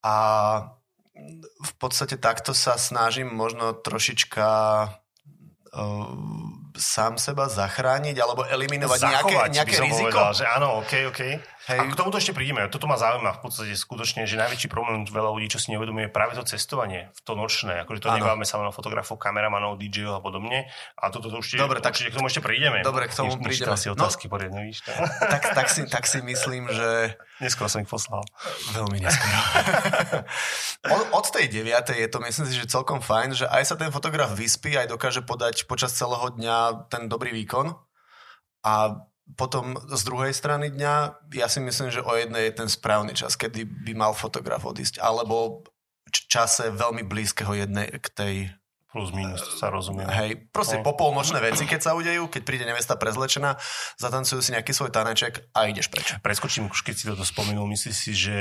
[0.02, 0.16] A
[1.62, 4.50] v podstate takto sa snažím možno trošička
[4.86, 6.10] uh,
[6.78, 10.14] sám seba zachrániť alebo eliminovať Zachovať, nejaké, nejaké riziko.
[10.14, 11.22] Povedal, že áno, OK, OK.
[11.68, 11.84] Hej.
[11.84, 12.64] A k tomuto ešte prídeme.
[12.72, 16.16] Toto ma zaujíma v podstate skutočne, že najväčší problém veľa ľudí, čo si neuvedomuje, je
[16.16, 17.84] práve to cestovanie, v to nočné.
[17.84, 20.72] Akože to nebávame sa len o fotografov, kameramanov, DJov a podobne.
[20.96, 22.80] A toto to určite, Dobre, tak, určite k tomu ešte prídeme.
[22.88, 23.76] Dobre, k tomu než, prídeme.
[23.76, 24.80] Si otázky no, poriadne, víš.
[25.34, 27.20] tak, tak, si, tak si myslím, že...
[27.44, 28.24] Neskoro som ich poslal.
[28.72, 29.36] Veľmi neskoro.
[30.96, 31.68] od, od tej 9.
[32.00, 35.20] je to, myslím si, že celkom fajn, že aj sa ten fotograf vyspí, aj dokáže
[35.20, 37.76] podať počas celého dňa ten dobrý výkon.
[38.64, 39.04] A
[39.36, 40.96] potom z druhej strany dňa,
[41.36, 45.04] ja si myslím, že o jednej je ten správny čas, kedy by mal fotograf odísť,
[45.04, 45.68] alebo
[46.08, 48.36] čase veľmi blízkeho jednej k tej
[48.88, 50.08] plus minus, sa rozumie.
[50.08, 50.88] Hej, proste no.
[50.88, 53.60] popolnočné veci, keď sa udejú, keď príde nevesta prezlečená,
[54.00, 56.16] zatancujú si nejaký svoj taneček a ideš preč.
[56.24, 58.40] Preskočím, už keď si toto spomenul, myslíš si, že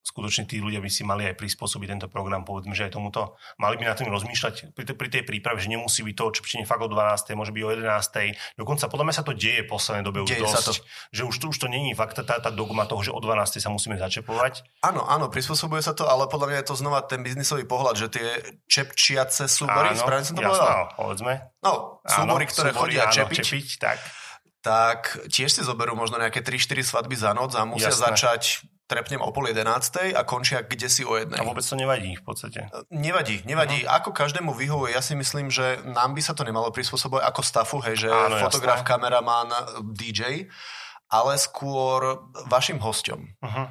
[0.00, 3.36] skutočne tí ľudia by si mali aj prispôsobiť tento program, povedzme, že aj tomuto.
[3.60, 6.80] Mali by na tým rozmýšľať pri, pri tej príprave, že nemusí byť to odčepčenie fakt
[6.80, 7.36] o 12.
[7.36, 8.56] môže byť o 11.
[8.56, 10.56] Dokonca podľa mňa sa to deje v poslednej dobe už deje dosť.
[10.56, 10.72] Sa to.
[11.12, 13.60] Že už, už to není fakt tá, tá dogma toho, že o 12.
[13.60, 14.64] sa musíme začepovať.
[14.80, 18.06] Áno, áno, prispôsobuje sa to, ale podľa mňa je to znova ten biznisový pohľad, že
[18.08, 18.26] tie
[18.72, 20.80] čepčiace súbory, správne som to jasná, povedal?
[20.96, 21.32] povedzme.
[21.60, 21.72] No,
[22.08, 23.98] súbory, áno, ktoré súbory, chodia áno, čepiť, čepiť tak
[24.60, 28.12] tak tiež si zoberú možno nejaké 3-4 svadby za noc a musia Jasné.
[28.12, 28.42] začať
[28.90, 31.38] trepnem o pol jedenástej a končia kde si o jednej.
[31.38, 32.66] A vôbec to nevadí v podstate.
[32.90, 33.86] Nevadí, nevadí.
[33.86, 33.94] No.
[33.94, 37.78] Ako každému vyhovuje, ja si myslím, že nám by sa to nemalo prispôsobovať ako stafu,
[37.86, 38.90] hej, že Áno, fotograf, jasné.
[38.90, 39.48] kameraman,
[39.94, 40.50] DJ,
[41.06, 43.20] ale skôr vašim hosťom.
[43.38, 43.66] Uh-huh.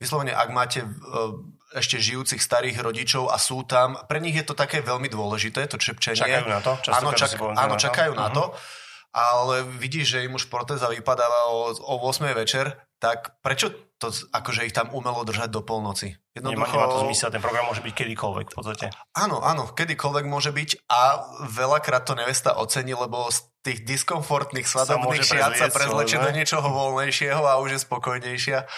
[0.00, 1.36] Vyslovene, ak máte uh,
[1.76, 5.76] ešte žijúcich starých rodičov a sú tam, pre nich je to také veľmi dôležité, to
[5.76, 6.24] čepčenie.
[6.24, 6.72] Čakajú na to?
[6.96, 8.56] áno, čak, áno, čakajú na to.
[8.56, 8.84] Uh-huh
[9.16, 14.68] ale vidíš, že im už protéza vypadáva o, o 8 večer, tak prečo to akože
[14.68, 16.20] ich tam umelo držať do polnoci?
[16.36, 16.68] Jednoducho...
[16.68, 18.86] Nemá, nemá to zmysel, ten program môže byť kedykoľvek v podstate.
[19.16, 25.24] Áno, áno, kedykoľvek môže byť a veľakrát to nevesta ocení, lebo z tých diskomfortných svadobných
[25.24, 28.68] šiat sa prezlečie do niečoho voľnejšieho a už je spokojnejšia.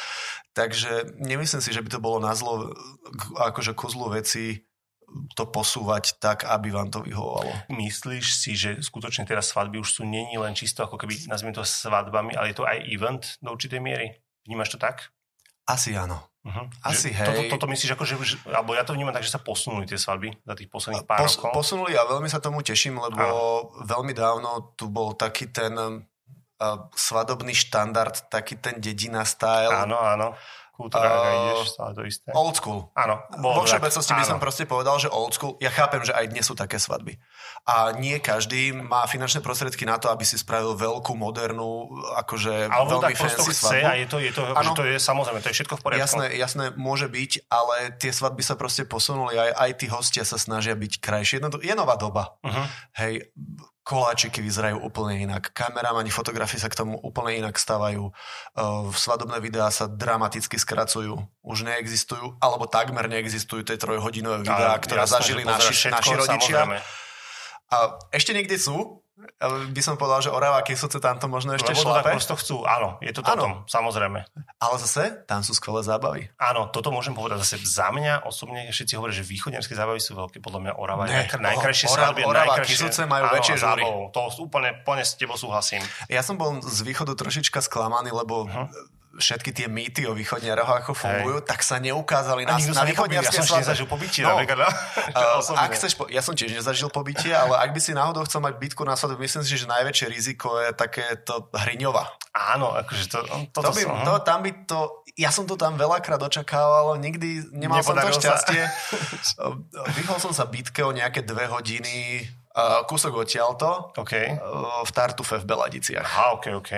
[0.55, 2.73] Takže nemyslím si, že by to bolo na zlo
[3.37, 4.67] akože kuzlu veci
[5.35, 7.49] to posúvať tak, aby vám to vyhovovalo.
[7.73, 11.65] Myslíš si, že skutočne teraz svadby už sú není len čisto ako keby, nazvime to
[11.65, 14.21] svadbami, ale je to aj event do určitej miery?
[14.49, 15.13] Vnímaš to tak?
[15.69, 16.25] Asi áno.
[16.41, 16.65] Uh-huh.
[16.81, 17.29] Asi, že, hej.
[17.29, 20.33] Toto, toto myslíš, ako, že, alebo ja to vnímam tak, že sa posunuli tie svadby
[20.41, 21.53] za tých posledných pár Pos, rokov?
[21.53, 23.85] Posunuli a veľmi sa tomu teším, lebo ano.
[23.85, 26.01] veľmi dávno tu bol taký ten uh,
[26.97, 29.85] svadobný štandard, taký ten dedina style.
[29.85, 30.33] Áno, áno
[30.79, 32.31] kultúra, uh, ideš, stále to isté.
[32.31, 32.87] Old school.
[32.95, 33.19] Áno.
[33.43, 35.59] Vo všeobecnosti by som proste povedal, že old school.
[35.59, 37.19] Ja chápem, že aj dnes sú také svadby.
[37.67, 41.91] A nie každý má finančné prostriedky na to, aby si spravil veľkú, modernú,
[42.23, 43.83] akože Alebo veľmi tak fancy chce svadbu.
[43.83, 46.03] a je to, je to, že to je samozrejme, to je všetko v poriadku.
[46.07, 50.38] Jasné, jasné, môže byť, ale tie svadby sa proste posunuli, aj, aj tí hostia sa
[50.38, 51.43] snažia byť krajšie.
[51.43, 52.38] Je nová doba.
[52.47, 52.64] Uh-huh.
[52.95, 53.35] Hej,
[53.88, 59.72] koláčiky vyzerajú úplne inak, kameramani, fotografii sa k tomu úplne inak stavajú, uh, svadobné videá
[59.72, 65.88] sa dramaticky skracujú, už neexistujú, alebo takmer neexistujú tie trojhodinové videá, ktoré jasné, zažili naši,
[65.88, 66.68] naši rodičia.
[66.68, 66.79] Samozrejme.
[67.68, 67.77] A
[68.12, 69.01] ešte niekde sú,
[69.75, 72.15] by som povedal, že Orava Kysuce tam to možno ešte Lebo šlape.
[72.15, 74.23] prosto chcú, áno, je to tom, samozrejme.
[74.63, 76.31] Ale zase, tam sú skvelé zábavy.
[76.39, 80.39] Áno, toto môžem povedať zase za mňa osobne, všetci hovoria, že východňarské zábavy sú veľké,
[80.39, 82.23] podľa mňa Orava je najkr- najkrajšie svadby.
[82.23, 83.83] Orava Kysuce majú áno, väčšie žúry.
[84.15, 85.83] To úplne, plne s tebou súhlasím.
[86.07, 90.92] Ja som bol z východu trošička sklamaný, lebo uh-huh všetky tie mýty o východniaroch, ako
[90.92, 91.49] fungujú, Hej.
[91.49, 94.68] tak sa neukázali na, na východniarské Ja nezažil pobytie, no, napríklad.
[95.16, 98.44] Uh, ak chceš, po, ja som tiež nezažil pobytie, ale ak by si náhodou chcel
[98.44, 102.05] mať bytku na svadbu, myslím si, že najväčšie riziko je takéto hriňova.
[102.37, 103.18] Áno, akože to,
[103.51, 104.79] to, to, by, som, to, tam by to,
[105.18, 108.62] ja som to tam veľakrát očakával, nikdy nemal Nepodaril som to šťastie.
[109.99, 112.23] Vyhol som sa bitke o nejaké dve hodiny,
[112.87, 114.35] kúsok odtiaľto, okay.
[114.35, 116.03] uh, v Tartufe v Beladiciach.
[116.03, 116.73] Aha, ok, ok.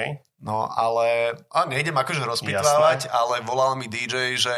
[0.44, 4.54] No ale, a nejdem akože rozpitvávať, ale volal mi DJ, že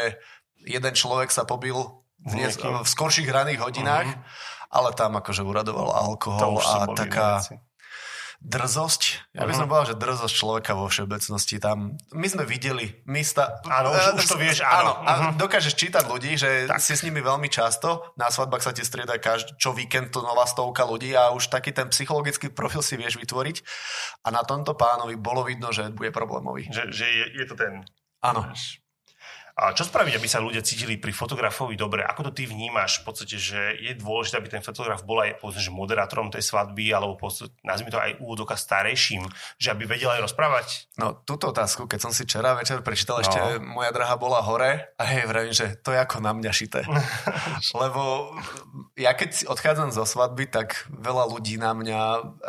[0.63, 1.75] jeden človek sa pobil
[2.23, 4.71] dnes, v skorších raných hodinách, uh-huh.
[4.71, 7.43] ale tam akože uradoval alkohol a taká...
[7.43, 7.72] Veci
[8.43, 9.31] drzosť.
[9.31, 9.71] Ja by som uh-huh.
[9.71, 11.95] povedal, že drzosť človeka vo všeobecnosti tam...
[12.11, 13.63] My sme videli, my sta...
[13.63, 14.99] Áno, už, už to vieš, áno.
[14.99, 15.31] áno uh-huh.
[15.33, 15.39] mhm.
[15.39, 16.83] dokážeš čítať ľudí, že tak.
[16.83, 20.43] si s nimi veľmi často, na svadbách sa ti strieda každý, čo víkend to nová
[20.43, 23.63] stovka ľudí a už taký ten psychologický profil si vieš vytvoriť
[24.27, 26.67] a na tomto pánovi bolo vidno, že bude problémový.
[26.67, 27.87] Že, že je, je to ten...
[28.19, 28.43] Áno.
[29.53, 32.01] A čo spraviť, aby sa ľudia cítili pri fotografovi dobre?
[32.01, 35.61] Ako to ty vnímaš v podstate, že je dôležité, aby ten fotograf bol aj povedzme,
[35.61, 39.21] že moderátorom tej svadby, alebo podstate, nazvime to aj úvodoka starejším,
[39.61, 40.89] že aby vedel aj rozprávať?
[40.97, 43.29] No, túto otázku, keď som si včera večer prečítal, no.
[43.29, 46.81] ešte moja drahá bola hore a hej, vravím, že to je ako na mňa šité.
[47.81, 48.33] Lebo
[48.97, 51.99] ja keď odchádzam zo svadby, tak veľa ľudí na mňa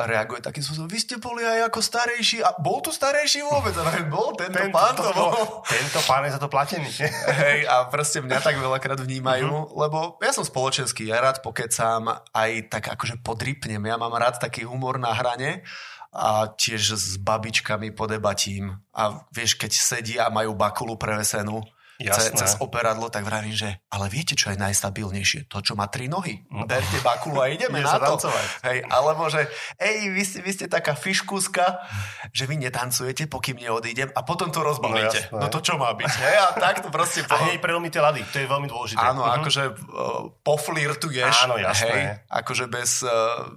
[0.08, 3.76] reaguje takým spôsobom, vy ste boli aj ako starejší a bol tu starejší vôbec?
[3.76, 5.60] A bol tento, tento pán to bol.
[5.68, 6.93] Tento pán je za to platený.
[7.42, 9.74] Hej, a proste mňa tak veľakrát vnímajú, uh-huh.
[9.74, 14.62] lebo ja som spoločenský, ja rád pokecám, aj tak akože podrypnem, ja mám rád taký
[14.68, 15.66] humor na hrane
[16.14, 21.58] a tiež s babičkami podebatím a vieš, keď sedia a majú bakulu prevesenú,
[22.02, 22.34] Jasné.
[22.34, 25.46] cez operadlo, tak vravím, že ale viete, čo je najstabilnejšie?
[25.46, 26.42] To, čo má tri nohy.
[26.50, 26.66] No.
[26.66, 28.18] Berte bakulu a ideme na to.
[28.66, 29.46] Hej, alebo že,
[29.78, 31.86] ej, vy, vy ste taká fiškúska,
[32.34, 35.30] že vy netancujete, pokým neodídem a potom to rozbalíte.
[35.30, 36.12] No, no to čo má byť?
[36.18, 37.22] Hej, a tak to proste...
[37.22, 37.38] Po...
[37.38, 38.98] A hej, prelomíte lady, to je veľmi dôležité.
[38.98, 39.38] Áno, uh-huh.
[39.38, 41.46] akože uh, poflirtuješ.
[41.46, 41.94] Áno, jasné.
[41.94, 43.06] Hej, akože bez...
[43.06, 43.54] Uh,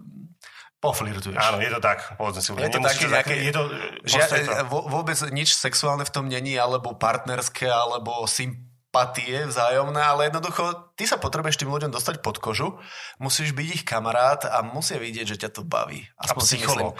[0.77, 1.41] poflirtuješ.
[1.41, 2.49] Áno, je to tak, povedzme si.
[2.53, 3.63] Je to také nejaké, je to,
[4.05, 4.65] žia, to.
[4.69, 11.05] vôbec nič sexuálne v tom není, alebo partnerské, alebo sym, sympatie vzájomné, ale jednoducho ty
[11.05, 12.81] sa potrebuješ tým ľuďom dostať pod kožu,
[13.21, 16.07] musíš byť ich kamarát a musia vidieť, že ťa to baví.
[16.17, 16.93] Aspoň a psycholog.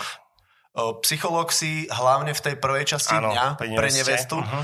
[1.02, 4.38] Psycholog si hlavne v tej prvej časti ano, dňa pre nevestu.
[4.38, 4.64] Uh-huh.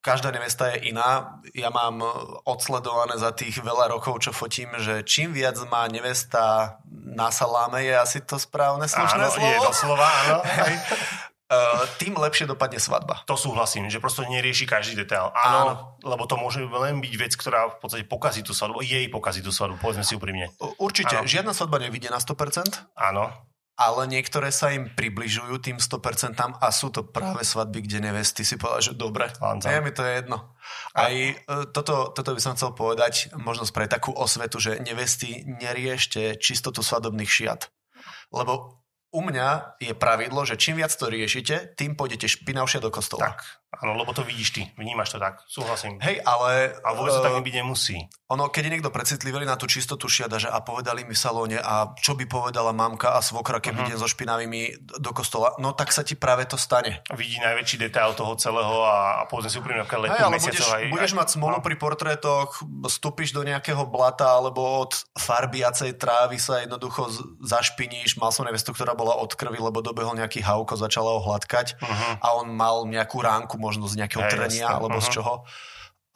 [0.00, 1.36] Každá nevesta je iná.
[1.52, 2.00] Ja mám
[2.48, 7.92] odsledované za tých veľa rokov, čo fotím, že čím viac má nevesta na saláme, je
[7.92, 9.52] asi to správne slušné áno, slovo.
[9.52, 10.38] je to slova, áno.
[11.50, 13.26] Uh, tým lepšie dopadne svadba.
[13.26, 15.34] To súhlasím, že prosto nerieši každý detail.
[15.34, 15.72] Áno, Áno,
[16.06, 19.50] lebo to môže len byť vec, ktorá v podstate pokazí tú svadbu, jej pokazí tú
[19.50, 20.54] svadbu, povedzme si úprimne.
[20.78, 21.26] Určite, Áno.
[21.26, 22.94] žiadna svadba nevidie na 100%.
[22.94, 23.34] Áno.
[23.78, 28.60] Ale niektoré sa im približujú tým 100% a sú to práve svadby, kde nevesty si
[28.60, 30.52] povedali, že dobre, ja mi to je jedno.
[30.92, 31.34] Aj e,
[31.72, 37.30] toto, toto by som chcel povedať, možno spraviť takú osvetu, že nevesty neriešte čistotu svadobných
[37.30, 37.72] šiat.
[38.36, 38.80] Lebo
[39.10, 43.34] u mňa je pravidlo, že čím viac to riešite, tým pôjdete špinavšie do kostola.
[43.34, 43.42] Tak,
[43.78, 46.02] áno, lebo to vidíš ty, vnímaš to tak, súhlasím.
[46.02, 46.74] Hej, ale...
[46.82, 47.96] A vôbec to tak byť nemusí.
[48.30, 51.58] Ono, keď je niekto precitlivý na tú čistotu šiada, že a povedali mi v salóne
[51.58, 53.90] a čo by povedala mamka a svokra, keby uh-huh.
[53.90, 57.02] idem so špinavými do kostola, no tak sa ti práve to stane.
[57.14, 60.82] Vidí najväčší detail toho celého a, a povedzme si úprimne, aké letú hey, budeš, aj,
[60.94, 61.64] budeš mať smolu no.
[61.66, 67.10] pri portrétoch, vstúpiš do nejakého blata alebo od farbiacej trávy sa jednoducho
[67.42, 68.14] zašpiníš.
[68.22, 72.22] Mal som nevestu, ktorá bola od krvi, lebo dobehol nejaký hauko, začala ho hladkať uh-huh.
[72.22, 75.04] a on mal nejakú ránku možno z nejakého hey, trenia alebo uh-huh.
[75.04, 75.44] z čoho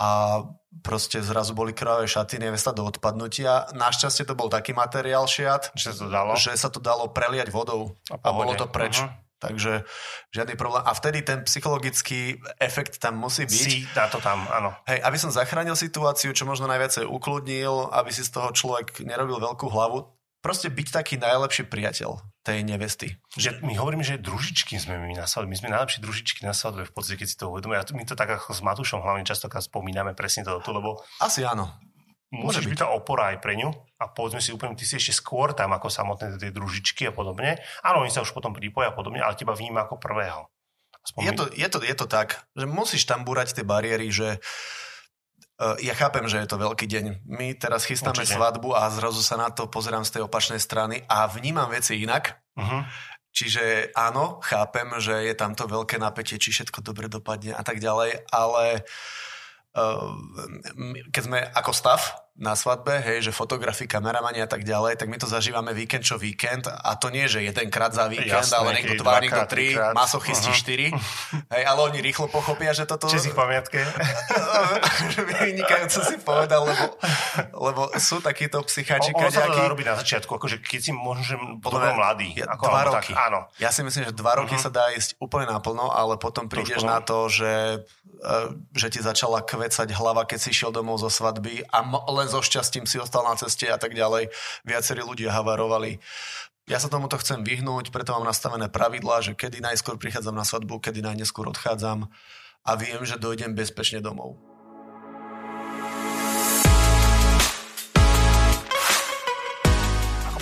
[0.01, 0.43] a
[0.83, 3.71] proste zrazu boli krvavé šaty, nevesta do odpadnutia.
[3.79, 7.95] Našťastie to bol taký materiál šiat, že to dalo, že sa to dalo preliať vodou
[8.11, 8.99] a, a bolo to preč.
[8.99, 9.15] Uh-huh.
[9.39, 9.85] Takže
[10.33, 10.81] žiadny problém.
[10.89, 13.69] A vtedy ten psychologický efekt tam musí byť.
[13.71, 14.73] Si dá to tam, áno.
[14.89, 19.37] Hej, aby som zachránil situáciu, čo možno najviacej ukludnil, aby si z toho človek nerobil
[19.45, 20.09] veľkú hlavu.
[20.41, 23.17] Proste byť taký najlepší priateľ tej nevesty.
[23.41, 25.49] Že my hovoríme, že družičky sme my na svadbe.
[25.49, 27.81] My sme najlepšie družičky na svadbe v podstate, keď si to uvedomíme.
[27.81, 31.01] A my to tak ako s Matušom hlavne častokrát spomíname presne toto, lebo...
[31.25, 31.73] Asi áno.
[32.35, 35.55] Môžeš byť tá opora aj pre ňu a povedzme si úplne, ty si ešte skôr
[35.55, 37.63] tam ako samotné tie družičky a podobne.
[37.87, 40.51] Áno, oni sa už potom pripoja a podobne, ale teba vníma ako prvého.
[41.15, 44.84] je to, je, to, je to tak, že musíš tam búrať tie bariéry, že uh,
[45.59, 47.31] ja chápem, že je to veľký deň.
[47.31, 48.35] My teraz chystáme Určite.
[48.35, 52.43] svadbu a zrazu sa na to pozerám z tej opačnej strany a vnímam veci inak.
[52.59, 52.83] Uh-huh.
[53.35, 57.83] Čiže áno, chápem, že je tam to veľké napätie, či všetko dobre dopadne a tak
[57.83, 58.87] ďalej, ale
[59.75, 60.11] uh,
[61.11, 65.15] keď sme ako stav na svadbe, hej, že fotografii, kameramani a tak ďalej, tak my
[65.23, 68.99] to zažívame víkend čo víkend a to nie, že jedenkrát za víkend, Jasné, ale niekto
[68.99, 70.59] dva, niekto tri, masochisti uh-huh.
[70.59, 70.87] štyri,
[71.55, 73.07] hej, ale oni rýchlo pochopia, že toto...
[73.07, 73.87] Či si pamiatke.
[75.47, 76.99] Vynikajúco si povedal, lebo,
[77.55, 79.15] lebo sú takíto psychači.
[79.15, 82.35] Ono sa to dá robiť na začiatku, akože keď si možno potom mladý.
[82.35, 83.15] Ja, ako, dva roky.
[83.15, 83.47] Tak, áno.
[83.63, 84.67] Ja si myslím, že dva roky uh-huh.
[84.67, 87.87] sa dá ísť úplne naplno, ale potom prídeš na to, že,
[88.27, 91.79] eh, že ti začala kvecať hlava, keď si šiel domov zo svadby a
[92.11, 94.33] len len so šťastím si ostal na ceste a tak ďalej.
[94.65, 96.01] Viacerí ľudia havarovali.
[96.65, 100.81] Ja sa tomuto chcem vyhnúť, preto mám nastavené pravidlá, že kedy najskôr prichádzam na svadbu,
[100.81, 102.09] kedy najneskôr odchádzam
[102.65, 104.41] a viem, že dojdem bezpečne domov.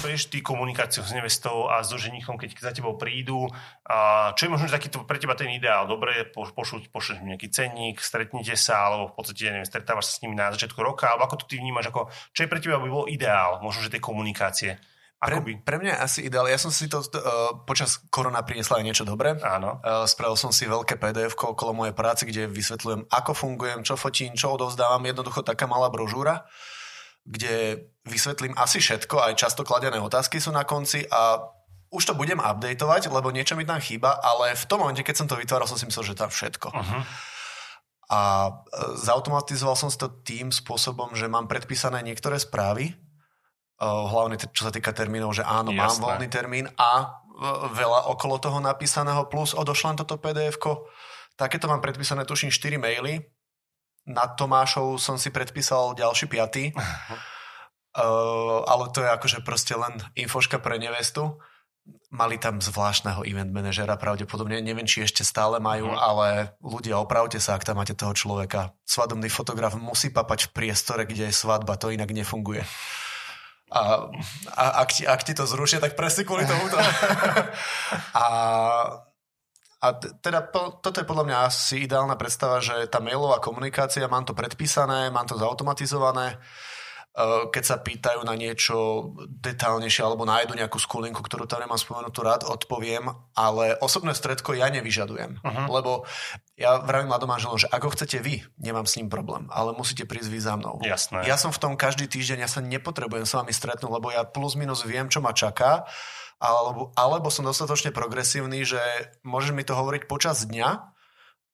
[0.04, 3.48] Rieš ty komunikáciu s nevestou a so ženichom, keď za tebou prídu?
[3.86, 5.86] A čo je možno taký pre teba ten ideál?
[5.86, 10.34] Dobre, pošleš pošleš nejaký cenník, stretnete sa, alebo v podstate, neviem, stretávaš sa s nimi
[10.34, 13.06] na začiatku roka, alebo ako to ty vnímaš, ako, čo je pre teba by bol
[13.06, 14.78] ideál, možno, že tej komunikácie?
[15.22, 16.50] Pre, pre mňa asi ideál.
[16.50, 19.38] Ja som si to uh, počas korona priniesla aj niečo dobré.
[19.38, 19.78] Áno.
[19.78, 24.34] Uh, spravil som si veľké PDF okolo mojej práce, kde vysvetľujem, ako fungujem, čo fotím,
[24.34, 24.98] čo odovzdávam.
[25.06, 26.42] Jednoducho taká malá brožúra
[27.22, 31.38] kde vysvetlím asi všetko, aj často kladené otázky sú na konci a
[31.92, 35.28] už to budem updateovať, lebo niečo mi tam chýba, ale v tom momente, keď som
[35.28, 36.72] to vytváral, som si myslel, že tam všetko.
[36.72, 37.02] Uh-huh.
[38.08, 38.52] A e,
[38.96, 42.94] zautomatizoval som si to tým spôsobom, že mám predpísané niektoré správy, e,
[43.84, 45.80] hlavne čo sa týka termínov, že áno, Jasné.
[45.84, 50.56] mám voľný termín a e, veľa okolo toho napísaného, plus odošlem toto pdf
[51.36, 53.24] Takéto mám predpísané, tuším, 4 maily,
[54.06, 56.74] nad Tomášov som si predpísal ďalší piaty.
[57.92, 61.36] Uh, ale to je akože proste len infoška pre nevestu.
[62.12, 65.98] Mali tam zvláštneho event manažera, pravdepodobne, neviem, či ešte stále majú, mm.
[65.98, 66.28] ale
[66.62, 68.76] ľudia, opravte sa, ak tam máte toho človeka.
[68.86, 72.62] Svadobný fotograf musí papať v priestore, kde je svadba, to inak nefunguje.
[73.72, 74.12] A,
[74.52, 76.76] a ak, ti, ak ti to zrušia, tak presne kvôli tomuto.
[78.20, 78.24] a
[79.82, 84.22] a teda po, toto je podľa mňa asi ideálna predstava, že tá mailová komunikácia, mám
[84.22, 86.38] to predpísané, mám to zautomatizované
[87.52, 92.48] keď sa pýtajú na niečo detálnejšie alebo nájdu nejakú skulinku, ktorú tam nemám spomenutú rád,
[92.48, 93.04] odpoviem,
[93.36, 95.66] ale osobné stredko ja nevyžadujem, uh-huh.
[95.68, 96.08] lebo
[96.56, 100.32] ja vravím mladom manželom, že ako chcete vy, nemám s ním problém, ale musíte prísť
[100.32, 100.80] vy za mnou.
[100.80, 101.28] Jasné.
[101.28, 104.56] Ja som v tom každý týždeň, ja sa nepotrebujem s vami stretnúť, lebo ja plus
[104.56, 105.84] minus viem, čo ma čaká,
[106.42, 108.82] alebo, alebo som dostatočne progresívny, že
[109.22, 110.92] môžeš mi to hovoriť počas dňa,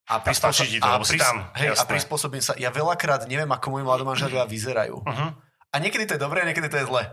[0.09, 2.57] a, prispôsobím, a, prís- tam, hej, a prispôsobím sa.
[2.57, 5.05] Ja veľakrát neviem, ako moji mladomanželia vyzerajú.
[5.05, 5.31] Uh-huh.
[5.68, 7.05] A niekedy to je dobré, a niekedy to je zle.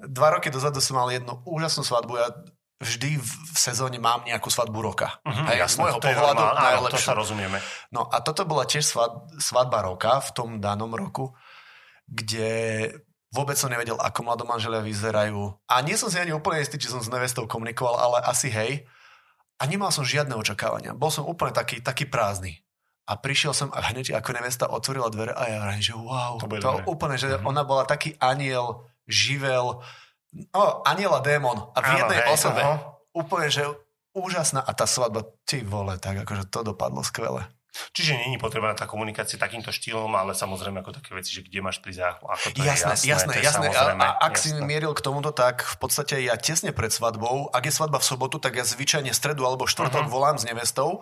[0.00, 2.12] Dva roky dozadu som mal jednu úžasnú svadbu.
[2.16, 2.32] Ja
[2.80, 5.20] vždy v, v sezóne mám nejakú svadbu roka.
[5.20, 7.60] Uh-huh, Hej, jasné, z môjho pohľadu áno, to sa rozumieme.
[7.92, 11.36] No a toto bola tiež svad, svadba roka v tom danom roku,
[12.08, 12.88] kde
[13.32, 15.56] vôbec som nevedel, ako mladomanželia vyzerajú.
[15.66, 18.84] A nie som si ani úplne istý, či som s nevestou komunikoval, ale asi hej.
[19.56, 20.92] A nemal som žiadne očakávania.
[20.92, 22.60] Bol som úplne taký, taký prázdny.
[23.08, 26.46] A prišiel som a hneď ako nevesta otvorila dvere a ja vrajím, že wow, to,
[26.46, 27.50] to úplne, že uh-huh.
[27.50, 29.82] ona bola taký aniel, živel,
[30.54, 31.74] no, aniel a démon.
[31.74, 32.62] A v Áno, jednej hej, osobe.
[32.62, 33.26] Uh-huh.
[33.26, 33.64] Úplne, že
[34.14, 34.62] úžasná.
[34.62, 37.48] A tá svadba, ty vole, tak akože to dopadlo skvele.
[37.72, 41.80] Čiže není potrebná tá komunikácia takýmto štýlom, ale samozrejme ako také veci, že kde máš
[41.80, 43.66] prísť ako to jasné, je jasné, jasné.
[43.72, 44.60] A, a ak jasné.
[44.60, 48.04] si mieril k tomuto, tak v podstate ja tesne pred svadbou, ak je svadba v
[48.04, 50.12] sobotu, tak ja zvyčajne stredu alebo štvrtok uh-huh.
[50.12, 51.00] volám s nevestou,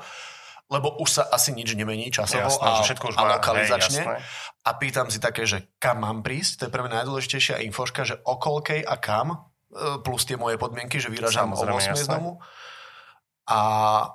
[0.70, 4.02] lebo už sa asi nič nemení časovo jasné, a, všetko už a lokalizačne.
[4.06, 4.22] Hej,
[4.62, 8.22] a pýtam si také, že kam mám prísť, to je pre mňa najdôležitejšia infoška, že
[8.22, 12.38] okolkej a kam, e, plus tie moje podmienky, že vyražám o 8 z domu.
[13.50, 13.62] A,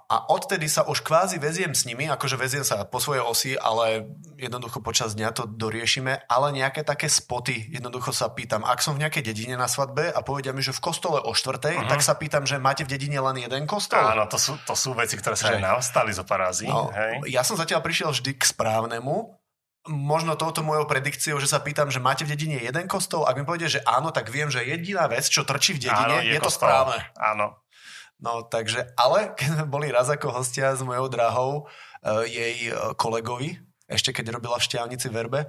[0.08, 4.08] a odtedy sa už kvázi veziem s nimi, akože veziem sa po svojej osi, ale
[4.39, 9.04] jednoducho počas dňa to doriešime, ale nejaké také spoty, jednoducho sa pýtam, ak som v
[9.04, 11.91] nejakej dedine na svadbe a povedia mi, že v kostole o štvrtej, uh-huh.
[11.91, 14.00] tak sa pýtam, že máte v dedine len jeden kostol?
[14.00, 15.60] Áno, to sú, to sú veci, ktoré sa že...
[15.60, 16.71] nastali zo parazí.
[16.71, 17.28] No, hej.
[17.28, 19.36] Ja som zatiaľ prišiel vždy k správnemu,
[19.91, 23.43] možno touto mojou predikciou, že sa pýtam, že máte v dedine jeden kostol, ak mi
[23.43, 26.41] povede, že áno, tak viem, že jediná vec, čo trčí v dedine, áno, je, je
[26.41, 27.04] to správne.
[27.19, 27.60] Áno,
[28.26, 32.98] No takže, ale keď sme boli raz ako hostia s mojou drahou, uh, jej uh,
[32.98, 35.46] kolegovi, ešte keď robila v Šťavnici Verbe,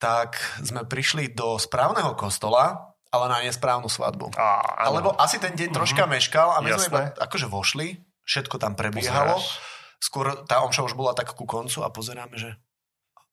[0.00, 4.32] tak sme prišli do správneho kostola, ale na nesprávnu svadbu.
[4.40, 6.16] A, Alebo asi ten deň troška mm-hmm.
[6.16, 6.80] meškal a my Jasné.
[6.80, 7.86] sme iba akože vošli,
[8.24, 9.36] všetko tam prebiehalo.
[9.36, 9.76] Pozeráš.
[9.98, 12.54] Skôr tá omša už bola tak ku koncu a pozeráme, že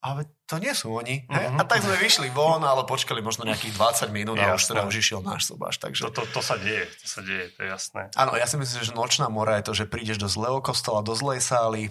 [0.05, 1.25] ale to nie sú oni.
[1.25, 1.57] Uh-huh.
[1.57, 5.01] A tak sme vyšli von, ale počkali možno nejakých 20 minút a už teda už
[5.01, 5.81] išiel náš sobáš.
[5.81, 6.05] Takže...
[6.05, 8.13] To, to, to, sa deje, to sa deje, to je jasné.
[8.13, 11.17] Áno, ja si myslím, že nočná mora je to, že prídeš do zlého kostola, do
[11.17, 11.89] zlej sály,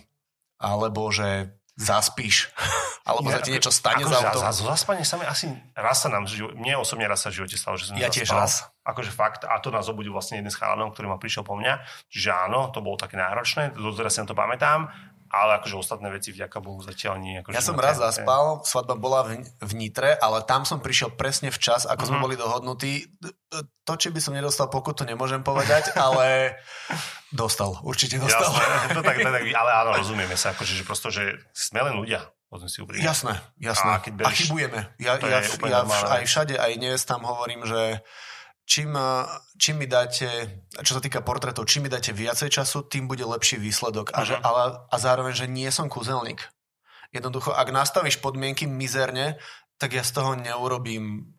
[0.63, 2.55] alebo že zaspíš,
[3.09, 4.47] alebo ja, sa ti niečo stane za autom.
[4.47, 7.59] Za, za zaspanie sa mi asi raz sa nám, mne osobne raz sa v živote
[7.59, 8.15] stalo, že som Ja zaspal.
[8.15, 8.53] tiež raz.
[8.87, 11.83] Akože fakt, a to nás obudil vlastne jeden z chalanov, ktorý ma prišiel po mňa,
[12.07, 14.87] že áno, to bolo také náročné, dodnes si na to pamätám,
[15.35, 17.35] ale akože ostatné veci vďaka Bohu zatiaľ nie.
[17.43, 21.51] Akože ja som raz zaspal, svadba bola v, v Nitre, ale tam som prišiel presne
[21.51, 22.07] včas, ako mm-hmm.
[22.07, 22.25] sme mhm.
[22.25, 22.93] boli dohodnutí.
[23.85, 26.57] To, či by som nedostal pokutu, nemôžem povedať, ale
[27.35, 28.55] dostal, určite dostal.
[28.55, 31.99] Jasné, to tak, to tak, ale áno, rozumieme sa, akože, že prosto, že sme len
[31.99, 32.23] ľudia.
[32.71, 33.91] Si jasné, jasné.
[33.91, 34.87] A, a chybujeme.
[35.03, 37.99] Ja, ja, ja aj všade, aj dnes tam hovorím, že
[38.65, 38.97] čím,
[39.61, 40.27] čím mi dáte,
[40.81, 44.13] čo sa týka portrétov, čím mi dáte viacej času, tým bude lepší výsledok.
[44.17, 44.45] A, že, mhm.
[44.45, 46.41] ale, a zároveň, že nie som kúzelník.
[47.15, 49.39] Jednoducho, ak nastavíš podmienky mizerne,
[49.79, 51.31] tak ja z toho neurobím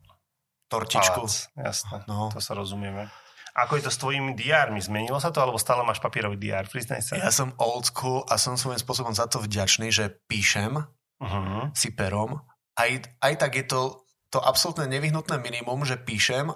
[0.72, 1.28] tortičku.
[1.28, 2.32] Palác, jasné, no.
[2.32, 3.12] to sa rozumieme.
[3.56, 4.84] Ako je to s tvojimi diármi?
[4.84, 6.68] Zmenilo sa to, alebo stále máš papierový diár?
[6.68, 7.16] Priznaj sa.
[7.16, 11.72] Ja som old school a som svojím spôsobom za to vďačný, že píšem uh-huh.
[11.72, 12.44] si perom.
[12.76, 12.92] Aj,
[13.24, 16.52] aj tak je to to absolútne nevyhnutné minimum, že píšem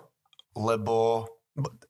[0.57, 1.27] lebo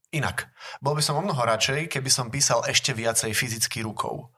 [0.09, 0.49] inak.
[0.81, 4.33] Bol by som o mnoho radšej, keby som písal ešte viacej fyzicky rukou.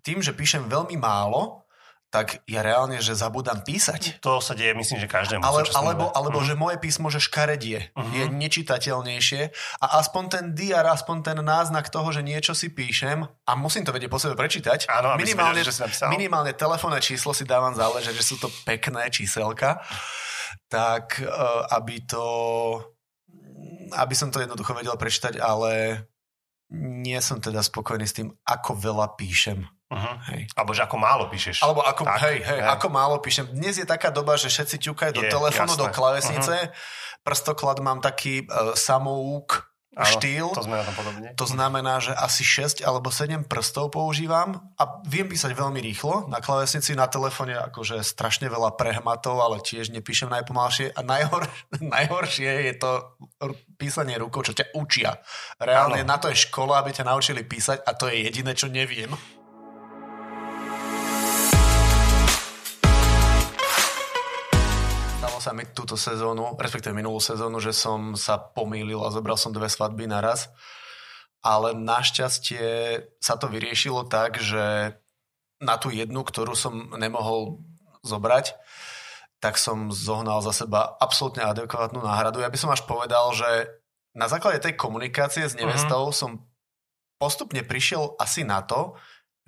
[0.00, 1.66] Tým, že píšem veľmi málo,
[2.10, 4.18] tak ja reálne, že zabudám písať.
[4.26, 5.46] To sa deje, myslím, že každému.
[5.46, 6.50] Ale, alebo, alebo uh-huh.
[6.50, 8.10] že moje písmo, že škaredie, uh-huh.
[8.10, 9.42] je nečitateľnejšie
[9.78, 13.94] a aspoň ten diar, aspoň ten náznak toho, že niečo si píšem a musím to
[13.94, 14.90] vedieť po sebe prečítať.
[14.90, 19.78] Áno, minimálne, vedel, že minimálne telefónne číslo si dávam záležať, že sú to pekné číselka,
[20.66, 22.26] tak uh, aby to
[23.94, 26.04] aby som to jednoducho vedel prečítať, ale
[26.70, 29.66] nie som teda spokojný s tým, ako veľa píšem.
[29.90, 30.16] Uh-huh.
[30.30, 30.46] Hej.
[30.54, 31.66] Alebo že ako málo píšeš.
[31.66, 33.50] Alebo ako, tak, hej, hej, hej, ako málo píšem.
[33.50, 36.70] Dnes je taká doba, že všetci ťukajú do telefónu, do klavesnice.
[36.70, 37.26] Uh-huh.
[37.26, 39.69] Prstoklad mám taký uh, samouk,
[40.00, 40.46] Áno, štýl.
[40.56, 41.28] To sme na tom podobne.
[41.36, 46.26] To znamená, že asi 6 alebo 7 prstov používam a viem písať veľmi rýchlo.
[46.32, 50.96] Na klavesnici, na telefóne akože strašne veľa prehmatov, ale tiež nepíšem najpomalšie.
[50.96, 51.44] A najhor,
[51.96, 52.90] najhoršie je to
[53.76, 55.20] písanie rukou, čo ťa učia.
[55.60, 56.08] Reálne Áno.
[56.08, 59.12] na to je škola, aby ťa naučili písať a to je jediné, čo neviem.
[65.40, 69.66] Sa mi túto sezónu, respektíve minulú sezónu, že som sa pomýlil a zobral som dve
[69.66, 70.52] svadby naraz.
[71.40, 74.94] Ale našťastie sa to vyriešilo tak, že
[75.60, 77.64] na tú jednu, ktorú som nemohol
[78.04, 78.56] zobrať,
[79.40, 82.44] tak som zohnal za seba absolútne adekvátnu náhradu.
[82.44, 83.72] Ja by som až povedal, že
[84.12, 86.16] na základe tej komunikácie s nevestou uh-huh.
[86.16, 86.30] som
[87.16, 88.96] postupne prišiel asi na to,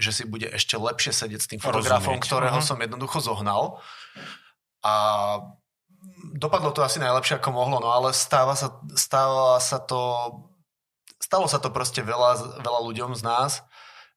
[0.01, 2.25] že si bude ešte lepšie sedieť s tým fotografom, Rozumieť.
[2.25, 2.71] ktorého uh-huh.
[2.73, 3.85] som jednoducho zohnal.
[4.81, 4.95] A
[6.37, 10.01] dopadlo to asi najlepšie, ako mohlo, no ale stáva sa, stáva sa to
[11.23, 13.65] stalo sa to proste veľa, veľa ľuďom z nás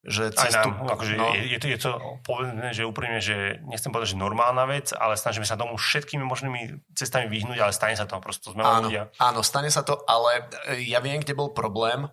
[0.06, 0.70] že cestu...
[0.70, 1.34] Aj nám, akože no.
[1.34, 5.18] je, je, to, je to povedané, že úprimne, že nechcem povedať, že normálna vec, ale
[5.18, 9.10] snažíme sa tomu všetkými možnými cestami vyhnúť, ale stane sa to prosto, sme áno, ľudia.
[9.18, 12.06] Áno, stane sa to, ale e, ja viem, kde bol problém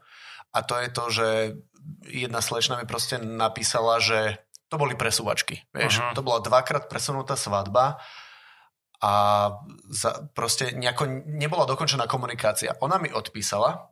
[0.57, 1.29] a to je to, že
[2.09, 4.41] jedna slečna mi proste napísala, že
[4.73, 5.69] to boli presúvačky.
[5.77, 6.17] Vieš, uh-huh.
[6.17, 8.01] to bola dvakrát presunutá svadba
[9.03, 9.13] a
[9.91, 12.79] za, proste nejako nebola dokončená komunikácia.
[12.79, 13.91] Ona mi odpísala,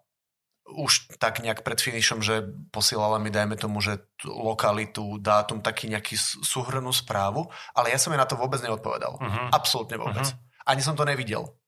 [0.70, 6.14] už tak nejak pred finišom, že posielala mi, dajme tomu, že lokalitu, dátum, taký nejaký
[6.46, 9.18] súhrnú správu, ale ja som jej na to vôbec neodpovedal.
[9.18, 9.46] Uh-huh.
[9.50, 10.30] Absolútne vôbec.
[10.30, 10.70] Uh-huh.
[10.70, 11.58] Ani som to nevidel.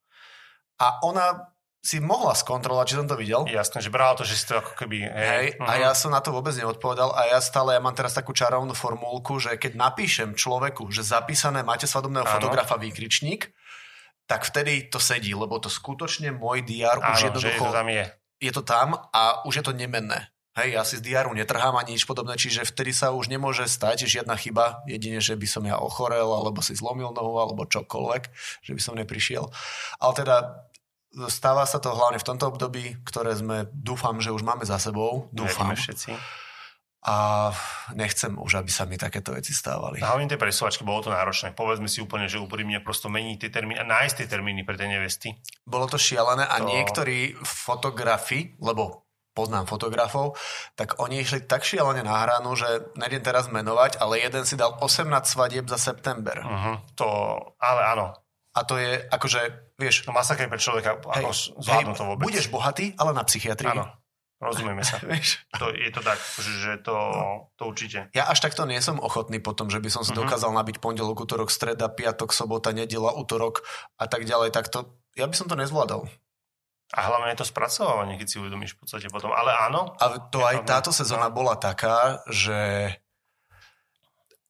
[0.78, 1.51] A ona
[1.82, 3.42] si mohla skontrolovať, či som to videl.
[3.50, 5.02] Jasné, že brala to, že si to ako keby...
[5.02, 5.66] Hej, hej uh-huh.
[5.66, 8.70] a ja som na to vôbec neodpovedal a ja stále, ja mám teraz takú čarovnú
[8.70, 12.34] formulku, že keď napíšem človeku, že zapísané máte svadobného ano.
[12.38, 13.50] fotografa výkričník,
[14.30, 17.66] tak vtedy to sedí, lebo to skutočne môj diár už jednoducho...
[17.66, 18.04] Že to tam je
[18.42, 20.26] je to tam a už je to nemenné.
[20.52, 24.04] Hej, ja si z diáru netrhám ani nič podobné, čiže vtedy sa už nemôže stať
[24.04, 28.22] žiadna chyba, jedine, že by som ja ochorel, alebo si zlomil nohu, alebo čokoľvek,
[28.60, 29.48] že by som neprišiel.
[29.96, 30.68] Ale teda
[31.28, 35.28] stáva sa to hlavne v tomto období, ktoré sme, dúfam, že už máme za sebou.
[35.32, 35.72] Dúfam.
[35.72, 36.16] všetci
[37.02, 37.50] a
[37.98, 39.98] nechcem už, aby sa mi takéto veci stávali.
[39.98, 41.50] A hlavne tie presúvačky, bolo to náročné.
[41.50, 44.86] Povedzme si úplne, že úprimne prosto meniť tie termíny a nájsť tie termíny pre tie
[44.86, 45.34] nevesty.
[45.66, 46.70] Bolo to šialené a to...
[46.70, 49.02] niektorí fotografi, lebo
[49.34, 50.38] poznám fotografov,
[50.78, 54.76] tak oni išli tak šialene na hranu, že nejdem teraz menovať, ale jeden si dal
[54.78, 56.38] 18 svadieb za september.
[56.38, 56.76] Uh-huh.
[57.00, 57.08] To,
[57.58, 58.06] ale áno.
[58.52, 59.40] A to je akože,
[59.80, 60.04] vieš...
[60.04, 61.30] To masaké pre človeka, hej, ako
[61.60, 62.24] zvládnu to vôbec.
[62.28, 63.72] Budeš bohatý, ale na psychiatrii.
[63.72, 63.88] Áno.
[64.42, 64.98] Rozumieme sa.
[65.62, 66.96] to, je to tak, že to,
[67.54, 68.10] to určite.
[68.10, 70.26] Ja až takto nie som ochotný potom, že by som si uh-huh.
[70.26, 73.62] dokázal nabiť pondelok, útorok, streda, piatok, sobota, nedela, útorok
[74.02, 74.50] a tak ďalej.
[74.50, 76.10] Tak to, ja by som to nezvládal.
[76.92, 79.32] A hlavne je to spracovávanie, keď si uvedomíš v podstate potom.
[79.32, 79.96] Ale áno.
[79.96, 81.36] Ale to aj táto sezóna no.
[81.38, 82.92] bola taká, že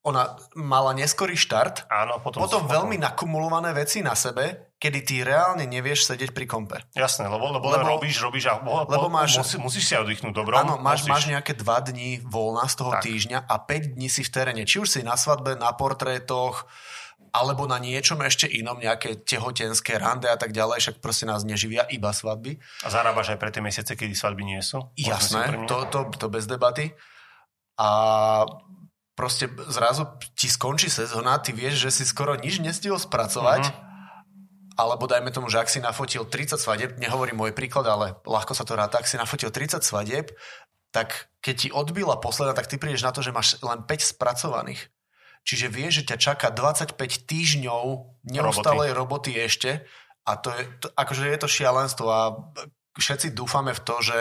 [0.02, 5.62] ona mala neskorý štart, Áno, potom, potom veľmi nakumulované veci na sebe, kedy ty reálne
[5.62, 6.82] nevieš sedieť pri kompe.
[6.90, 10.58] Jasné, lebo, lebo, lebo robíš, robíš a lebo, lebo máš, musí, musíš si oddychnúť dobro.
[10.58, 13.06] Áno, máš, máš nejaké dva dní voľna z toho tak.
[13.06, 14.62] týždňa a 5 dní si v teréne.
[14.66, 16.66] Či už si na svadbe, na portrétoch,
[17.30, 21.86] alebo na niečom ešte inom, nejaké tehotenské rande a tak ďalej, však proste nás neživia
[21.94, 22.58] iba svadby.
[22.82, 24.82] A zarábaš aj pre tie mesiace, kedy svadby nie sú?
[24.98, 26.90] Jasné, to, to, to bez debaty.
[27.78, 27.88] A
[29.12, 34.80] proste zrazu ti skončí sezóna, ty vieš, že si skoro nič nestihol spracovať, uh-huh.
[34.80, 38.64] alebo dajme tomu, že ak si nafotil 30 svadeb, nehovorím môj príklad, ale ľahko sa
[38.64, 40.32] to ráta, ak si nafotil 30 svadeb,
[40.92, 44.92] tak keď ti odbila posledná, tak ty prídeš na to, že máš len 5 spracovaných.
[45.42, 46.94] Čiže vieš, že ťa čaká 25
[47.26, 47.84] týždňov
[48.30, 49.34] neustálej roboty.
[49.34, 49.70] roboty ešte
[50.22, 52.22] a to je, to, akože je to šialenstvo a
[52.96, 54.18] všetci dúfame v to, že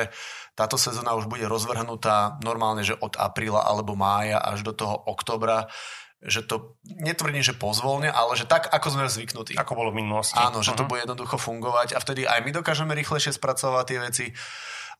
[0.56, 5.72] táto sezóna už bude rozvrhnutá normálne, že od apríla alebo mája až do toho oktobra
[6.22, 9.58] že to netvrdím, že pozvolne, ale že tak, ako sme zvyknutí.
[9.58, 10.38] Ako bolo v minulosti.
[10.38, 10.78] Áno, že uh-huh.
[10.78, 10.90] to mhm.
[10.94, 14.26] bude jednoducho fungovať a vtedy aj my dokážeme rýchlejšie spracovať tie veci,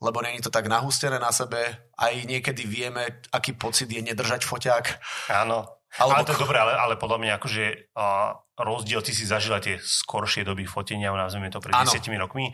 [0.02, 1.94] lebo není to tak nahustené na sebe.
[1.94, 4.84] Aj niekedy vieme, aký pocit je nedržať foťák.
[5.30, 6.24] Áno, alebo...
[6.24, 9.76] Ale to je dobré, ale, ale podľa mňa akože uh, rozdiel, ty si zažila tie
[9.76, 12.52] skoršie doby fotenia, nazvime to pred desiatimi rokmi.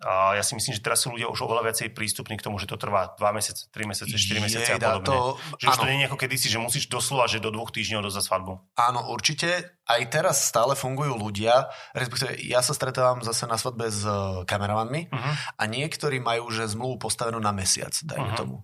[0.00, 2.66] Uh, ja si myslím, že teraz sú ľudia už oveľa viacej prístupní k tomu, že
[2.66, 5.06] to trvá 2 mesiace, 3 mesiace, 4 mesiace a podobne.
[5.06, 5.18] To,
[5.60, 8.24] že už to nie je ako kedysi, že musíš doslova, že do dvoch týždňov dozať
[8.26, 8.52] svadbu.
[8.74, 9.78] Áno, určite.
[9.86, 14.06] Aj teraz stále fungujú ľudia, respektíve ja sa stretávam zase na svadbe s
[14.46, 15.34] kameramanmi uh-huh.
[15.58, 18.38] a niektorí majú že zmluvu postavenú na mesiac, dajme uh-huh.
[18.38, 18.56] tomu.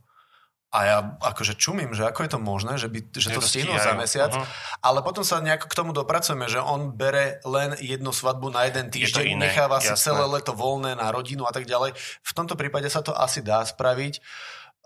[0.75, 3.95] A ja akože čumím, že ako je to možné, že, by, že to stihnú za
[3.95, 4.45] mesiac, uh-huh.
[4.83, 8.91] ale potom sa nejako k tomu dopracujeme, že on bere len jednu svadbu na jeden
[8.91, 9.95] týždeň, necháva jasné.
[9.95, 11.95] si celé leto voľné na rodinu a tak ďalej.
[11.97, 14.21] V tomto prípade sa to asi dá spraviť.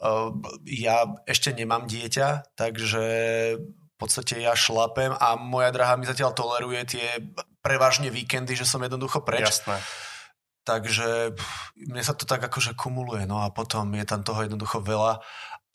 [0.01, 0.37] Uh,
[0.69, 3.05] ja ešte nemám dieťa, takže
[3.61, 7.07] v podstate ja šlapem a moja drahá mi zatiaľ toleruje tie
[7.61, 9.45] prevažne víkendy, že som jednoducho preč.
[9.45, 9.77] Jasné.
[10.65, 11.37] Takže
[11.89, 15.25] mne sa to tak akože kumuluje, no a potom je tam toho jednoducho veľa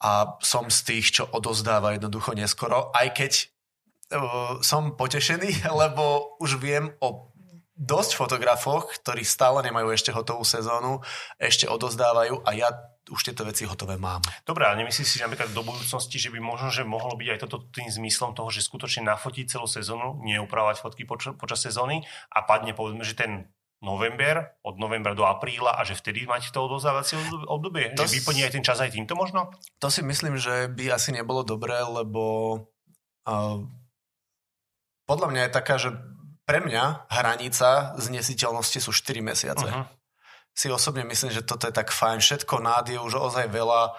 [0.02, 6.60] a som z tých, čo odozdáva jednoducho neskoro, aj keď uh, som potešený, lebo už
[6.60, 7.36] viem o
[7.76, 11.04] dosť fotografoch, ktorí stále nemajú ešte hotovú sezónu,
[11.36, 12.72] ešte odozdávajú a ja
[13.12, 14.24] už tieto veci hotové mám.
[14.48, 17.68] Dobre, ale nemyslíš si napríklad do budúcnosti, že by možno, že mohlo byť aj toto
[17.70, 22.02] tým zmyslom toho, že skutočne nafotiť celú sezónu, neupravať fotky poč- počas sezóny
[22.34, 23.46] a padne povedzme, že ten
[23.84, 27.91] november, od novembra do apríla a že vtedy mať to odozávacie obdobie?
[27.95, 29.51] To že vyplní aj ten čas aj týmto možno?
[29.84, 32.23] To si myslím, že by asi nebolo dobré, lebo
[33.28, 33.57] uh,
[35.05, 35.89] podľa mňa je taká, že
[36.45, 39.65] pre mňa hranica znesiteľnosti sú 4 mesiace.
[39.65, 39.86] Uh-huh
[40.55, 42.23] si osobne myslím, že toto je tak fajn.
[42.23, 43.91] Všetko nád je už ozaj veľa.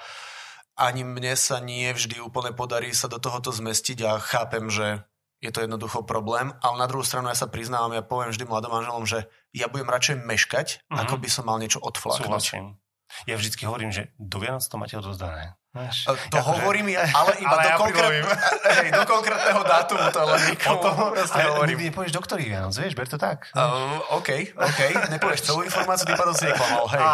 [0.81, 5.05] Ani mne sa nie vždy úplne podarí sa do tohoto zmestiť a chápem, že
[5.41, 8.73] je to jednoducho problém, ale na druhú stranu ja sa priznávam, ja poviem vždy mladom
[8.73, 11.01] manželom, že ja budem radšej meškať, mm-hmm.
[11.05, 12.25] ako by som mal niečo odflaknúť.
[12.25, 12.81] Súhlasím.
[13.29, 15.55] Ja vždycky hovorím, že do Vianoc to máte odozdané.
[15.77, 18.25] Máš, to hovorím, ale iba ale do, ja konkrét,
[18.81, 21.77] hej, do konkrétneho dátumu to len nikomu proste hovorím.
[21.77, 23.53] Nikdy nepovieš do ktorých Vianoc, vieš, ber to tak.
[23.53, 24.81] Uh, OK, OK,
[25.13, 27.03] nepovieš celú informáciu, ty pádom si neklamal, hej.
[27.05, 27.13] Á,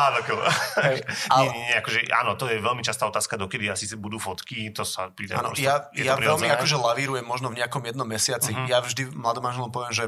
[0.86, 0.96] hej.
[1.34, 1.42] Ale...
[1.42, 5.10] Nie, nie, akože áno, to je veľmi častá otázka, dokedy asi budú fotky, to sa
[5.10, 5.42] pýta.
[5.42, 8.54] Áno, ja, ja veľmi akože lavírujem možno v nejakom jednom mesiaci.
[8.54, 8.70] Uh-huh.
[8.70, 10.06] Ja vždy mladom manželom poviem, že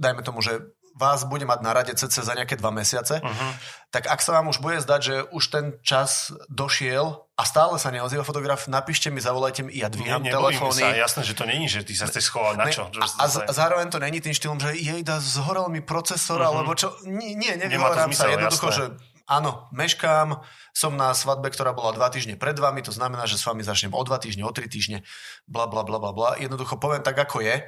[0.00, 3.50] dajme tomu, že vás bude mať na rade cece za nejaké dva mesiace, uh-huh.
[3.92, 7.92] tak ak sa vám už bude zdať, že už ten čas došiel a stále sa
[7.92, 10.80] neozýva fotograf, napíšte mi, zavolajte mi, ja dvíham ne, telefóny.
[10.80, 12.88] Sa, jasné, že to není, že ty sa chceš schovať na čo.
[12.96, 16.48] Ne, a, a zároveň to není tým štýlom, že jej da, zhorel mi procesor, uh-huh.
[16.48, 16.96] alebo čo.
[17.04, 18.32] Nie, nie nevyhovorám sa.
[18.32, 18.80] Jednoducho, jasné.
[18.80, 18.84] že
[19.28, 20.40] áno, meškám,
[20.72, 23.92] som na svadbe, ktorá bola dva týždne pred vami, to znamená, že s vami začnem
[23.92, 25.04] o dva týždne, o tri týždne,
[25.44, 26.30] bla, bla, bla, bla, bla.
[26.40, 27.60] Jednoducho poviem tak, ako je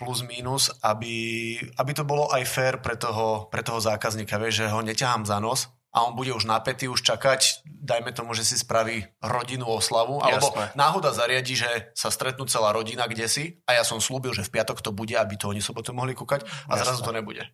[0.00, 4.72] plus minus, aby, aby to bolo aj fair pre toho, pre toho zákazníka, vieš, že
[4.72, 8.56] ho neťahám za nos a on bude už napätý, už čakať, dajme tomu, že si
[8.56, 10.72] spraví rodinnú oslavu, alebo Jasné.
[10.78, 14.56] náhoda zariadi, že sa stretnú celá rodina kde si a ja som slúbil, že v
[14.56, 16.80] piatok to bude, aby to oni sobotu mohli kúkať a Jasné.
[16.80, 17.44] zrazu to nebude.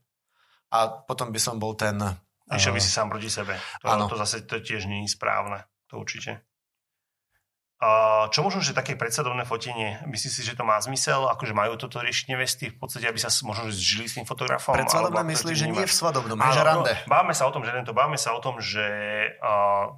[0.70, 1.98] A potom by som bol ten...
[2.46, 3.58] Išiel by si sám proti sebe.
[3.82, 5.66] To, to zase to tiež nie je správne.
[5.90, 6.46] To určite.
[8.32, 10.00] Čo možno, že také predsadovné fotenie?
[10.08, 11.28] Myslíš si, že to má zmysel?
[11.28, 14.72] Akože majú toto riešiť nevesty v podstate, aby sa možno že zžili s tým fotografom?
[14.72, 16.96] Predsadovné myslíš, že nie v svadobnom, že rande.
[17.04, 18.88] No, báme sa o tom, že tento, báme sa o tom, že
[19.44, 19.92] uh,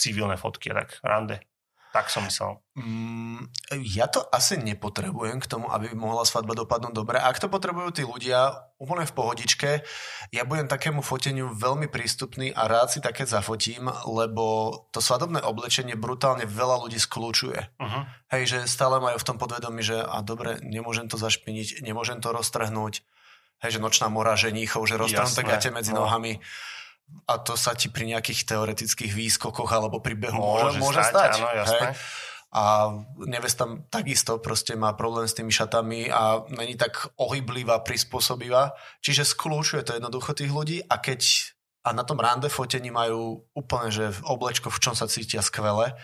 [0.00, 1.44] civilné fotky, tak rande.
[1.90, 2.54] Tak som myslel.
[2.78, 3.50] Mm,
[3.82, 7.18] ja to asi nepotrebujem k tomu, aby mohla svadba dopadnúť dobre.
[7.18, 9.70] Ak to potrebujú tí ľudia úplne v pohodičke,
[10.30, 15.98] ja budem takému foteniu veľmi prístupný a rád si také zafotím, lebo to svadobné oblečenie
[15.98, 17.58] brutálne veľa ľudí skľúčuje.
[17.58, 18.02] Uh-huh.
[18.30, 22.30] Hej, že stále majú v tom podvedomí, že a dobre, nemôžem to zašpiniť, nemôžem to
[22.30, 23.02] roztrhnúť.
[23.66, 26.06] Hej, že nočná mora ženíchov, že roztrhnuté gate medzi no.
[26.06, 26.38] nohami
[27.30, 31.38] a to sa ti pri nejakých teoretických výskokoch alebo pri behu môže, môže stať.
[31.38, 31.88] Áno, jasné.
[31.94, 31.96] Hej?
[32.50, 32.62] A
[33.30, 33.62] nevesta
[33.94, 38.74] takisto proste má problém s tými šatami a není tak ohyblivá, prispôsobivá.
[38.98, 41.22] Čiže skľúčuje to jednoducho tých ľudí a keď
[41.80, 45.96] a na tom rande fotení majú úplne, že v oblečko, v čom sa cítia skvele.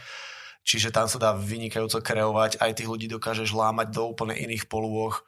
[0.66, 5.22] Čiže tam sa dá vynikajúco kreovať, aj tých ľudí dokážeš lámať do úplne iných polôch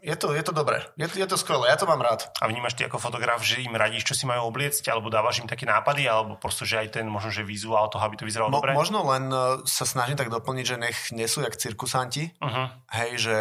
[0.00, 2.32] je to, je to dobré, je, je to skvelé, ja to mám rád.
[2.40, 5.48] A vnímaš ty ako fotograf, že im radíš, čo si majú obliecť, alebo dávaš im
[5.48, 8.64] také nápady, alebo prosto, že aj ten možno, že vizuál toho, aby to vyzeralo Mo,
[8.64, 8.72] dobre?
[8.72, 12.66] Možno len uh, sa snažím tak doplniť, že nech nesú jak cirkusanti, uh-huh.
[12.96, 13.36] hej, že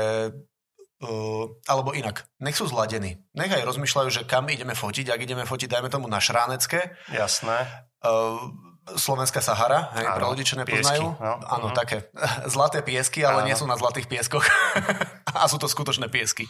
[1.00, 3.24] Uh, alebo inak, nech sú zladení.
[3.32, 6.92] Nech aj rozmýšľajú, že kam ideme fotiť, ak ideme fotiť, dajme tomu na Šránecké.
[7.16, 7.88] Jasné.
[8.04, 8.52] Uh,
[9.00, 11.16] Slovenská Sahara, hej, pre ľudí, čo nepoznajú.
[11.16, 11.40] No.
[11.40, 11.80] Áno, uh-huh.
[11.80, 12.12] také
[12.52, 13.48] zlaté piesky, ale Áno.
[13.48, 14.44] nie sú na zlatých pieskoch.
[15.42, 16.50] a sú to skutočné piesky.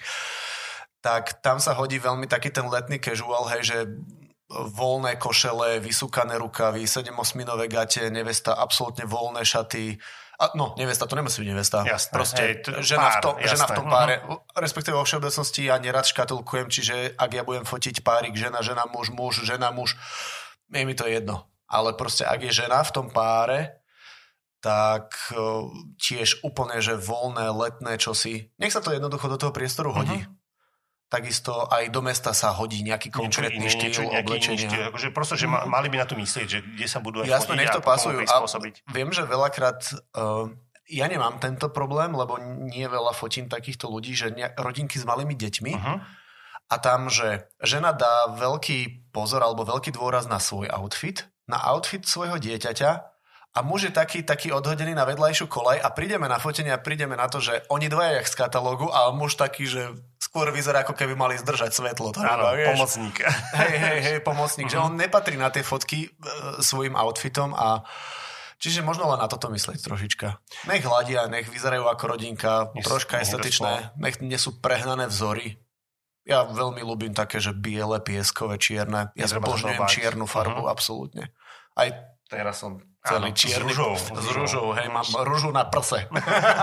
[1.00, 3.78] Tak tam sa hodí veľmi taký ten letný casual, hej, že
[4.50, 9.96] voľné košele, vysúkané rukavy, 7-osminové gate, nevesta absolútne voľné šaty.
[10.40, 11.78] A, no, nevesta, to nemusí byť nevesta.
[11.86, 14.16] Jasné, Proste hej, t- žena, pár, v to, žena v tom páre.
[14.26, 14.40] Uh-huh.
[14.58, 19.14] Respektíve vo všeobecnosti ja nerad škatulkujem, čiže ak ja budem fotiť párik žena, žena, muž,
[19.14, 20.00] muž, žena, muž,
[20.72, 23.79] je mi to jedno ale proste ak je žena v tom páre,
[24.60, 25.16] tak
[25.96, 28.52] tiež úplne, že voľné, letné čosi.
[28.60, 30.20] Nech sa to jednoducho do toho priestoru hodí.
[30.20, 30.38] Uh-huh.
[31.10, 34.70] Takisto aj do mesta sa hodí nejaký konkrétny niečo iné, štýl niečo, oblečenia.
[34.70, 35.66] Štýl, akože prosto, že uh-huh.
[35.66, 38.20] mali by na to myslieť, že kde sa budú aj Jasne, nech to pasujú.
[38.22, 38.46] A
[38.94, 39.80] viem, že veľakrát
[40.14, 40.52] uh,
[40.86, 45.34] ja nemám tento problém, lebo nie veľa fotím takýchto ľudí, že ne, rodinky s malými
[45.34, 45.98] deťmi uh-huh.
[46.68, 52.06] a tam, že žena dá veľký pozor alebo veľký dôraz na svoj outfit, na outfit
[52.06, 52.92] svojho dieťaťa
[53.50, 57.18] a muž je taký, taký odhodený na vedľajšiu kolaj a prídeme na fotenie a prídeme
[57.18, 59.90] na to, že oni dvaja jak z katalógu a muž taký, že
[60.22, 62.14] skôr vyzerá ako keby mali zdržať svetlo.
[62.14, 62.78] To Áno, vieš?
[62.78, 63.16] pomocník.
[63.58, 64.78] Hej, hej, hej, pomocník, uh-huh.
[64.78, 66.10] že on nepatrí na tie fotky e,
[66.62, 67.82] svojim outfitom a
[68.60, 70.28] Čiže možno len na toto myslieť trošička.
[70.68, 75.64] Nech hľadia, nech vyzerajú ako rodinka, nech troška estetičné, nech nie sú prehnané vzory.
[76.28, 79.16] Ja veľmi ľúbim také, že biele, pieskové, čierne.
[79.16, 80.72] Ja zbožňujem čiernu farbu, Mhm.
[80.76, 81.32] absolútne.
[81.80, 81.88] Aj
[82.28, 83.64] teraz som celý Áno, s čierny.
[83.72, 83.92] ružou.
[83.96, 86.06] S ružou, hej, mám ružu na prse.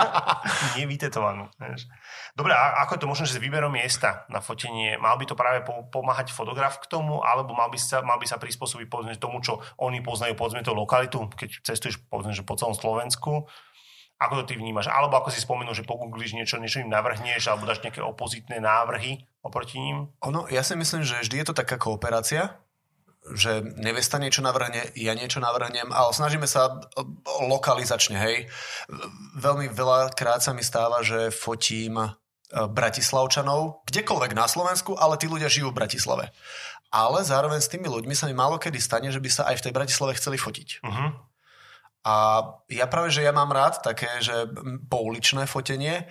[0.77, 1.49] Nevytetovanú.
[1.57, 1.89] vieš.
[2.33, 5.33] Dobre, a ako je to možné, že s výberom miesta na fotenie, mal by to
[5.33, 9.17] práve po- pomáhať fotograf k tomu, alebo mal by sa, mal by sa prispôsobiť povedzme
[9.17, 13.49] tomu, čo oni poznajú, povedzme tú lokalitu, keď cestuješ povedzme, že po celom Slovensku,
[14.17, 14.89] ako to ty vnímaš?
[14.89, 19.25] Alebo ako si spomenul, že pogooglíš niečo, niečo im navrhneš, alebo dáš nejaké opozitné návrhy
[19.45, 20.09] oproti ním?
[20.25, 22.57] Ono, ja si myslím, že vždy je to taká kooperácia,
[23.35, 26.79] že nevesta niečo navrhne, ja niečo navrhnem, ale snažíme sa
[27.43, 28.37] lokalizačne, hej.
[29.35, 32.09] Veľmi veľakrát sa mi stáva, že fotím e,
[32.55, 36.31] Bratislavčanov, kdekoľvek na Slovensku, ale tí ľudia žijú v Bratislave.
[36.95, 39.65] Ale zároveň s tými ľuďmi sa mi málo kedy stane, že by sa aj v
[39.67, 40.87] tej Bratislave chceli fotiť.
[40.87, 41.11] Uh-huh.
[42.07, 42.15] A
[42.71, 44.47] ja práve, že ja mám rád také, že
[44.87, 46.07] pouličné fotenie,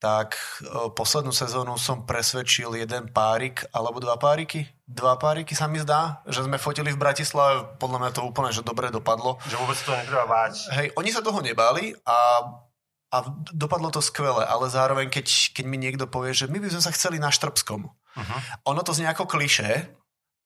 [0.00, 4.64] tak e, poslednú sezónu som presvedčil jeden párik alebo dva páriky.
[4.88, 8.64] Dva páriky sa mi zdá, že sme fotili v Bratislave, podľa mňa to úplne, že
[8.64, 9.36] dobre dopadlo.
[9.44, 10.72] Že vôbec to netreba báť.
[10.72, 12.18] Hej, oni sa toho nebali a,
[13.12, 13.16] a
[13.52, 16.96] dopadlo to skvele, ale zároveň, keď, keď mi niekto povie, že my by sme sa
[16.96, 17.92] chceli na Štrbskom.
[17.92, 18.40] Uh-huh.
[18.72, 19.99] Ono to znie ako kliše,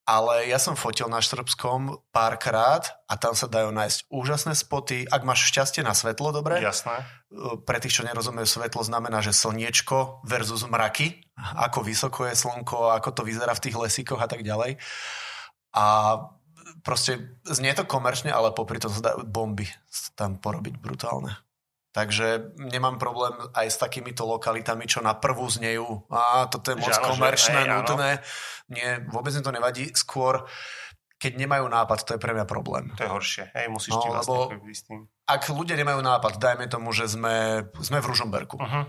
[0.05, 5.09] ale ja som fotil na Štrbskom párkrát a tam sa dajú nájsť úžasné spoty.
[5.09, 6.61] Ak máš šťastie na svetlo, dobre?
[6.61, 7.09] Jasné.
[7.65, 11.25] Pre tých, čo nerozumejú, svetlo znamená, že slniečko versus mraky,
[11.57, 14.77] ako vysoko je slnko, ako to vyzerá v tých lesíkoch a tak ďalej.
[15.73, 15.85] A
[16.85, 19.67] proste znie to komerčne, ale popri tom sa dajú bomby
[20.21, 21.41] tam porobiť brutálne.
[21.95, 26.11] Takže nemám problém aj s takýmito lokalitami, čo na prvú znejú.
[26.11, 27.87] A toto je moc Že že- komerčné, áno.
[27.87, 28.11] nutné.
[28.67, 29.95] Nie, vôbec mi to nevadí.
[29.95, 30.43] Skôr,
[31.17, 32.91] keď nemajú nápad, to je pre mňa problém.
[32.99, 33.45] To je horšie.
[33.55, 35.01] Hej, musíš No, ty vlastne lebo- ako s tým.
[35.25, 38.59] Ak ľudia nemajú nápad, dajme tomu, že sme, sme v Ružomberku.
[38.59, 38.85] Uh-huh.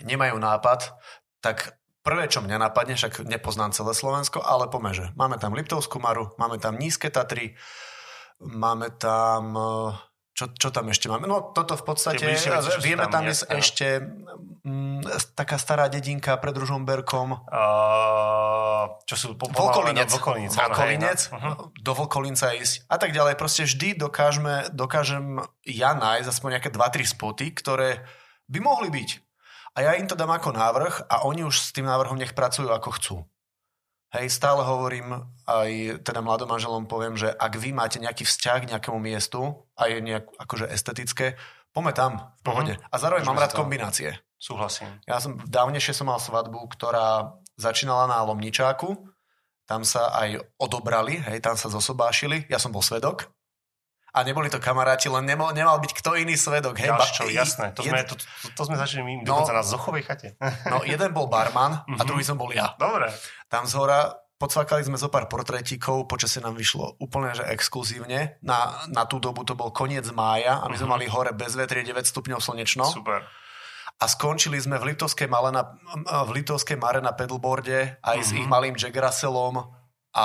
[0.00, 0.94] Nemajú nápad,
[1.40, 5.12] tak prvé, čo mňa napadne, však nepoznám celé Slovensko, ale pomeže.
[5.12, 7.58] Máme tam Liptovskú Maru, máme tam Nízke Tatry,
[8.40, 9.58] máme tam...
[9.58, 10.08] eh,
[10.40, 11.28] Čo, čo tam ešte máme?
[11.28, 13.60] No toto v podstate, bližšie vieme tam, jasné, no.
[13.60, 13.86] ešte
[14.64, 19.52] mm, taká stará dedinka pred Ružomberkom, Uh, čo sú po,
[20.64, 21.36] áno, hej, Volkolinec, no.
[21.36, 21.54] Uh-huh.
[21.76, 23.36] do Volkolinca ísť a tak ďalej.
[23.36, 28.08] Proste vždy dokážeme, dokážem ja nájsť aspoň nejaké 2-3 spoty, ktoré
[28.48, 29.10] by mohli byť.
[29.76, 32.72] A ja im to dám ako návrh a oni už s tým návrhom nech pracujú
[32.72, 33.16] ako chcú.
[34.10, 38.68] Hej, stále hovorím, aj teda mladom manželom poviem, že ak vy máte nejaký vzťah k
[38.74, 41.38] nejakému miestu a je nejak akože estetické,
[41.70, 42.74] poďme tam v pohode.
[42.90, 44.10] A zároveň Môžeme mám rád kombinácie.
[44.34, 44.90] Súhlasím.
[45.06, 48.98] Ja som, dávnejšie som mal svadbu, ktorá začínala na Lomničáku,
[49.70, 53.30] tam sa aj odobrali, hej, tam sa zosobášili, ja som bol svedok.
[54.10, 56.74] A neboli to kamaráti, len nemal, nemal byť kto iný svedok.
[56.76, 57.66] Hej, Ďalšie, Ba- jasné.
[57.70, 59.38] To, jed- sme, to, to, to sme začali my No.
[59.38, 60.28] dokonca na Zochovej chate.
[60.66, 62.04] No, jeden bol barman a Mhm.
[62.04, 62.74] druhý som bol ja.
[62.76, 63.06] Dobre.
[63.46, 68.40] Tam z hora podsvakali sme zo pár portrétikov, počasie nám vyšlo úplne že exkluzívne.
[68.40, 68.58] Na,
[68.88, 70.92] na tú dobu to bol koniec mája a my sme Mhm.
[70.92, 72.84] mali hore bez vetrie 9 stupňov slnečno.
[72.84, 73.22] Super.
[73.92, 75.76] a skončili sme v Litovskej, male na,
[76.24, 78.36] v Litovskej mare na pedalboarde aj s Mhm.
[78.38, 79.60] ich malým Jack Russellom
[80.10, 80.24] a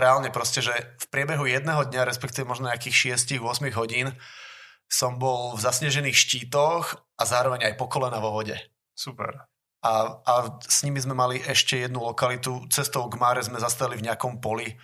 [0.00, 4.16] reálne proste, že v priebehu jedného dňa, respektíve možno nejakých 6-8 hodín
[4.90, 8.58] som bol v zasnežených štítoch a zároveň aj po kolena vo vode.
[8.98, 9.46] Super.
[9.80, 12.66] A, a s nimi sme mali ešte jednu lokalitu.
[12.68, 14.76] Cestou k Máre sme zastali v nejakom poli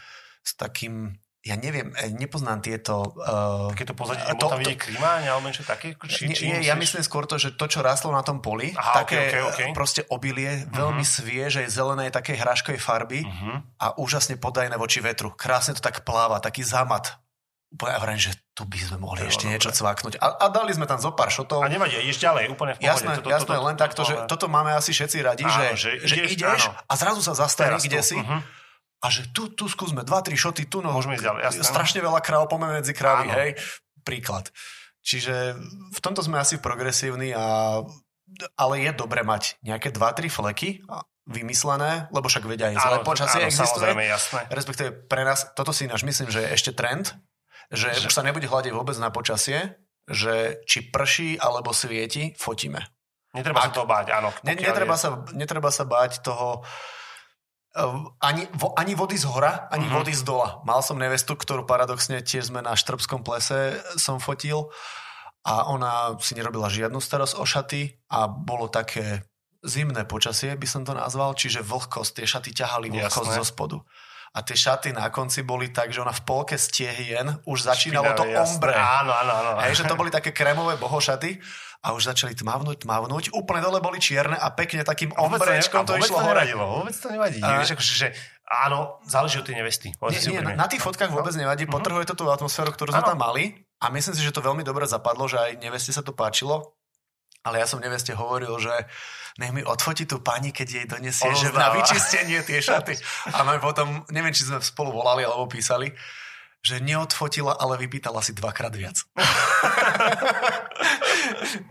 [0.46, 3.14] s takým, ja neviem, eh, nepoznám tieto...
[3.14, 5.94] Uh, Keď to pozadí, A to, tam to- klimáň alebo niečo také?
[5.94, 8.74] Či, nie, či nie, ja myslím skôr to, že to, čo rastlo na tom poli,
[8.74, 9.68] Aha, také okej, okej, okej.
[9.70, 13.62] proste obilie, veľmi svieže, zelené, takej hráškovej farby Uh-huh.
[13.78, 15.30] a úžasne podajné voči vetru.
[15.30, 17.14] Krásne to tak pláva, taký zámat.
[17.66, 20.22] Úplne ja hovorím, že tu by sme mohli je ešte niečo cvaknúť.
[20.22, 21.62] A, a dali sme tam zo pár šotov.
[21.62, 22.90] A nevadí, ideš ďalej, úplne v pohode.
[22.90, 26.07] Jasné, toto, jasné, toto, len takto, že toto máme asi všetci radi, Áno, že, že
[26.07, 26.78] že, ideš, ideš áno.
[26.86, 28.38] a zrazu sa zastaví kde si mhm.
[29.07, 31.62] A že tu, tu skúsme dva, tri šoty, tu no, Môžeme ísť ďalej, jasné.
[31.62, 33.50] strašne veľa kráv, poďme medzi krávy, hej,
[34.02, 34.50] príklad.
[35.07, 35.54] Čiže
[35.94, 37.78] v tomto sme asi progresívni a
[38.59, 42.98] ale je dobre mať nejaké dva, tri fleky a vymyslené, lebo však vedia aj zlé
[43.07, 43.90] počasie áno, existuje.
[43.94, 44.40] Jasné.
[44.50, 47.14] Respektíve pre nás, toto si ináč myslím, že je ešte trend,
[47.70, 49.78] že, Že- už sa nebude hľadiť vôbec na počasie,
[50.11, 52.82] že či prší alebo svieti, fotíme.
[53.34, 54.34] Netreba sa Ak- toho báť, áno.
[54.42, 56.66] Ne, netreba, je- sa, netreba sa báť toho uh,
[58.20, 59.94] ani, vo, ani vody z hora, ani Mhm.
[59.94, 60.64] vody z dola.
[60.64, 64.72] Mal som nevestu, ktorú paradoxne tiež sme na Štrbskom plese som fotil
[65.44, 69.22] a ona si nerobila žiadnu starosť o šaty a bolo také
[69.60, 73.38] zimné počasie, by som to nazval, čiže vlhkosť, tie šaty ťahali vlhkosť Jasné.
[73.38, 73.76] zo spodu.
[74.37, 78.28] A tie šaty na konci boli tak, že ona v polke stehien už začínalo to
[78.28, 78.72] Špinavé, ombre.
[78.76, 79.01] Jasné.
[79.01, 79.51] Áno, áno, áno.
[79.64, 81.41] Hej, že to boli také krémové bohošaty
[81.80, 83.32] a už začali tmavnúť, tmavnúť.
[83.32, 86.45] Úplne dole boli čierne a pekne takým to, ne, ombrečkom to, išlo to hore.
[86.45, 87.41] nevadilo, vôbec to nevadí.
[87.41, 88.09] A- Vieš, akože, že
[88.45, 89.89] áno, záleží od tej nevesty.
[89.97, 90.53] Nie, nie, úprimne.
[90.53, 94.12] na tých fotkách vôbec nevadí, potrhuje to tú atmosféru, ktorú sme tam mali a myslím
[94.12, 96.75] si, že to veľmi dobre zapadlo, že aj neveste sa to páčilo.
[97.47, 98.74] Ale ja som neveste hovoril, že
[99.38, 102.97] nech mi odfotí tú pani, keď jej donesie, že na vyčistenie tie šaty.
[103.36, 105.92] A my potom, neviem, či sme spolu volali alebo písali,
[106.66, 108.98] že neodfotila, ale vypýtala si dvakrát viac.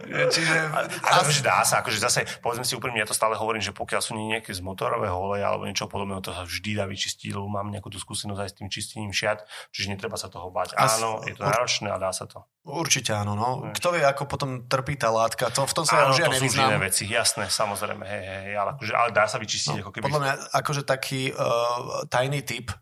[0.06, 0.56] Čiže...
[1.04, 4.02] Ale akože dá sa, akože zase, povedzme si úprimne, ja to stále hovorím, že pokiaľ
[4.02, 7.68] sú nejaké z motorového oleja alebo niečo podobného, to sa vždy dá vyčistiť, lebo mám
[7.68, 9.44] nejakú tú skúsenosť aj s tým čistením šiat,
[9.76, 10.80] čiže netreba sa toho bať.
[10.80, 12.48] A s- Áno, je to náročné a dá sa to.
[12.66, 13.70] Určite áno, no.
[13.76, 16.56] Kto vie, ako potom trpí tá látka, to, v tom sa Áno, ja to sú
[16.56, 20.08] iné veci, jasné, samozrejme, hej, hej, ale, akože, ale dá sa vyčistiť, ako keby...
[20.08, 22.74] No, Podľa mňa akože taký uh, tajný tip,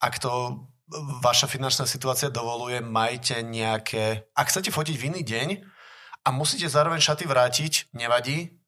[0.00, 0.60] ak to
[1.22, 4.26] vaša finančná situácia dovoluje, majte nejaké...
[4.34, 5.48] Ak chcete fotiť v iný deň
[6.26, 8.58] a musíte zároveň šaty vrátiť, nevadí,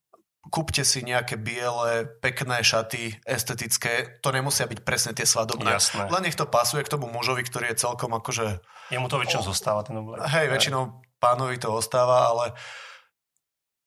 [0.51, 5.71] kúpte si nejaké biele, pekné šaty, estetické, to nemusia byť presne tie svadobné.
[5.71, 6.11] Jasné.
[6.11, 8.59] Len nech to pasuje k tomu mužovi, ktorý je celkom akože...
[8.91, 10.23] Jemu to väčšinou zostáva ten oblek.
[10.27, 12.59] Hej, väčšinou pánovi to ostáva, ale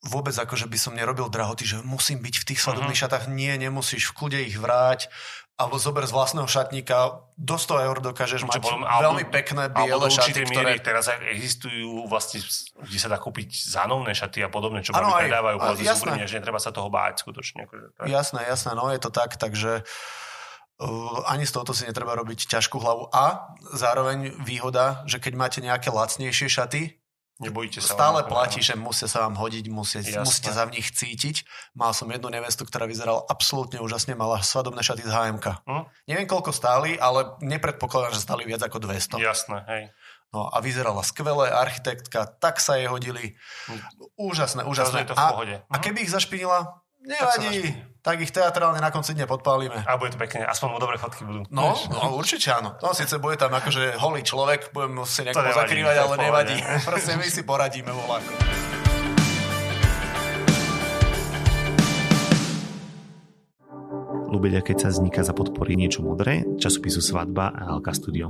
[0.05, 3.03] vôbec akože by som nerobil drahoty, že musím byť v tých svadobných Mhm.
[3.03, 3.25] šatách.
[3.33, 5.09] Nie, nemusíš, v kľude ich vráť.
[5.55, 10.03] Alebo zober z vlastného šatníka, do 100 eur dokážeš mať potom- veľmi pekné Alebo biele
[10.03, 10.51] do šaty, ktoré...
[10.67, 12.43] miery teraz aj existujú vlastne,
[12.75, 15.87] kde sa dá kúpiť zánovné šaty a podobne, čo babi aj- predávajú, a- povedzme si
[15.87, 16.03] jasné.
[16.11, 17.63] úprimne, že netreba sa toho báť skutočne.
[17.63, 19.87] Akože, je- Jasné, jasné, no je to tak, takže
[20.77, 20.87] uh,
[21.25, 23.07] ani z tohoto si netreba robiť ťažkú hlavu.
[23.09, 26.99] A zároveň výhoda, že keď máte nejaké lacnejšie šaty,
[27.37, 27.93] Nebojíte sa.
[27.93, 31.43] stále vám- platí, že musia sa vám hodiť, musia, musíte za v nich cítiť.
[31.73, 35.45] Mal som jednu nevestu, ktorá vyzerala absolútne úžasne, mala svadobné šaty z HMK.
[35.61, 35.83] Hm?
[36.05, 39.19] Neviem, koľko stáli, ale nepredpokladám, že stáli viac ako 200.
[39.19, 39.83] Jasné, hej.
[40.31, 43.35] No a vyzerala skvelé, architektka, tak sa jej hodili.
[44.15, 45.03] Úžasné, úžasné.
[45.03, 45.55] Teraz je to v a, pohode.
[45.61, 45.81] a Mhm.
[45.81, 47.73] keby ich zašpinila, nevadí.
[48.05, 49.81] Tak ich teatrálne na konci dňa podpálime.
[49.81, 51.41] A bude to pekne, aspoň mu dobré fotky budú.
[51.49, 52.77] No, no, určite áno.
[52.77, 56.57] No, síce bude tam akože holý človek, budem To nejako nevadí, zakrývať, ale nevadí.
[56.89, 58.33] Proste my si poradíme voľako.
[64.29, 68.29] Lubeľa, keď sa vzniká za podpory niečo modré, časopisu Svadba a Alka Studio.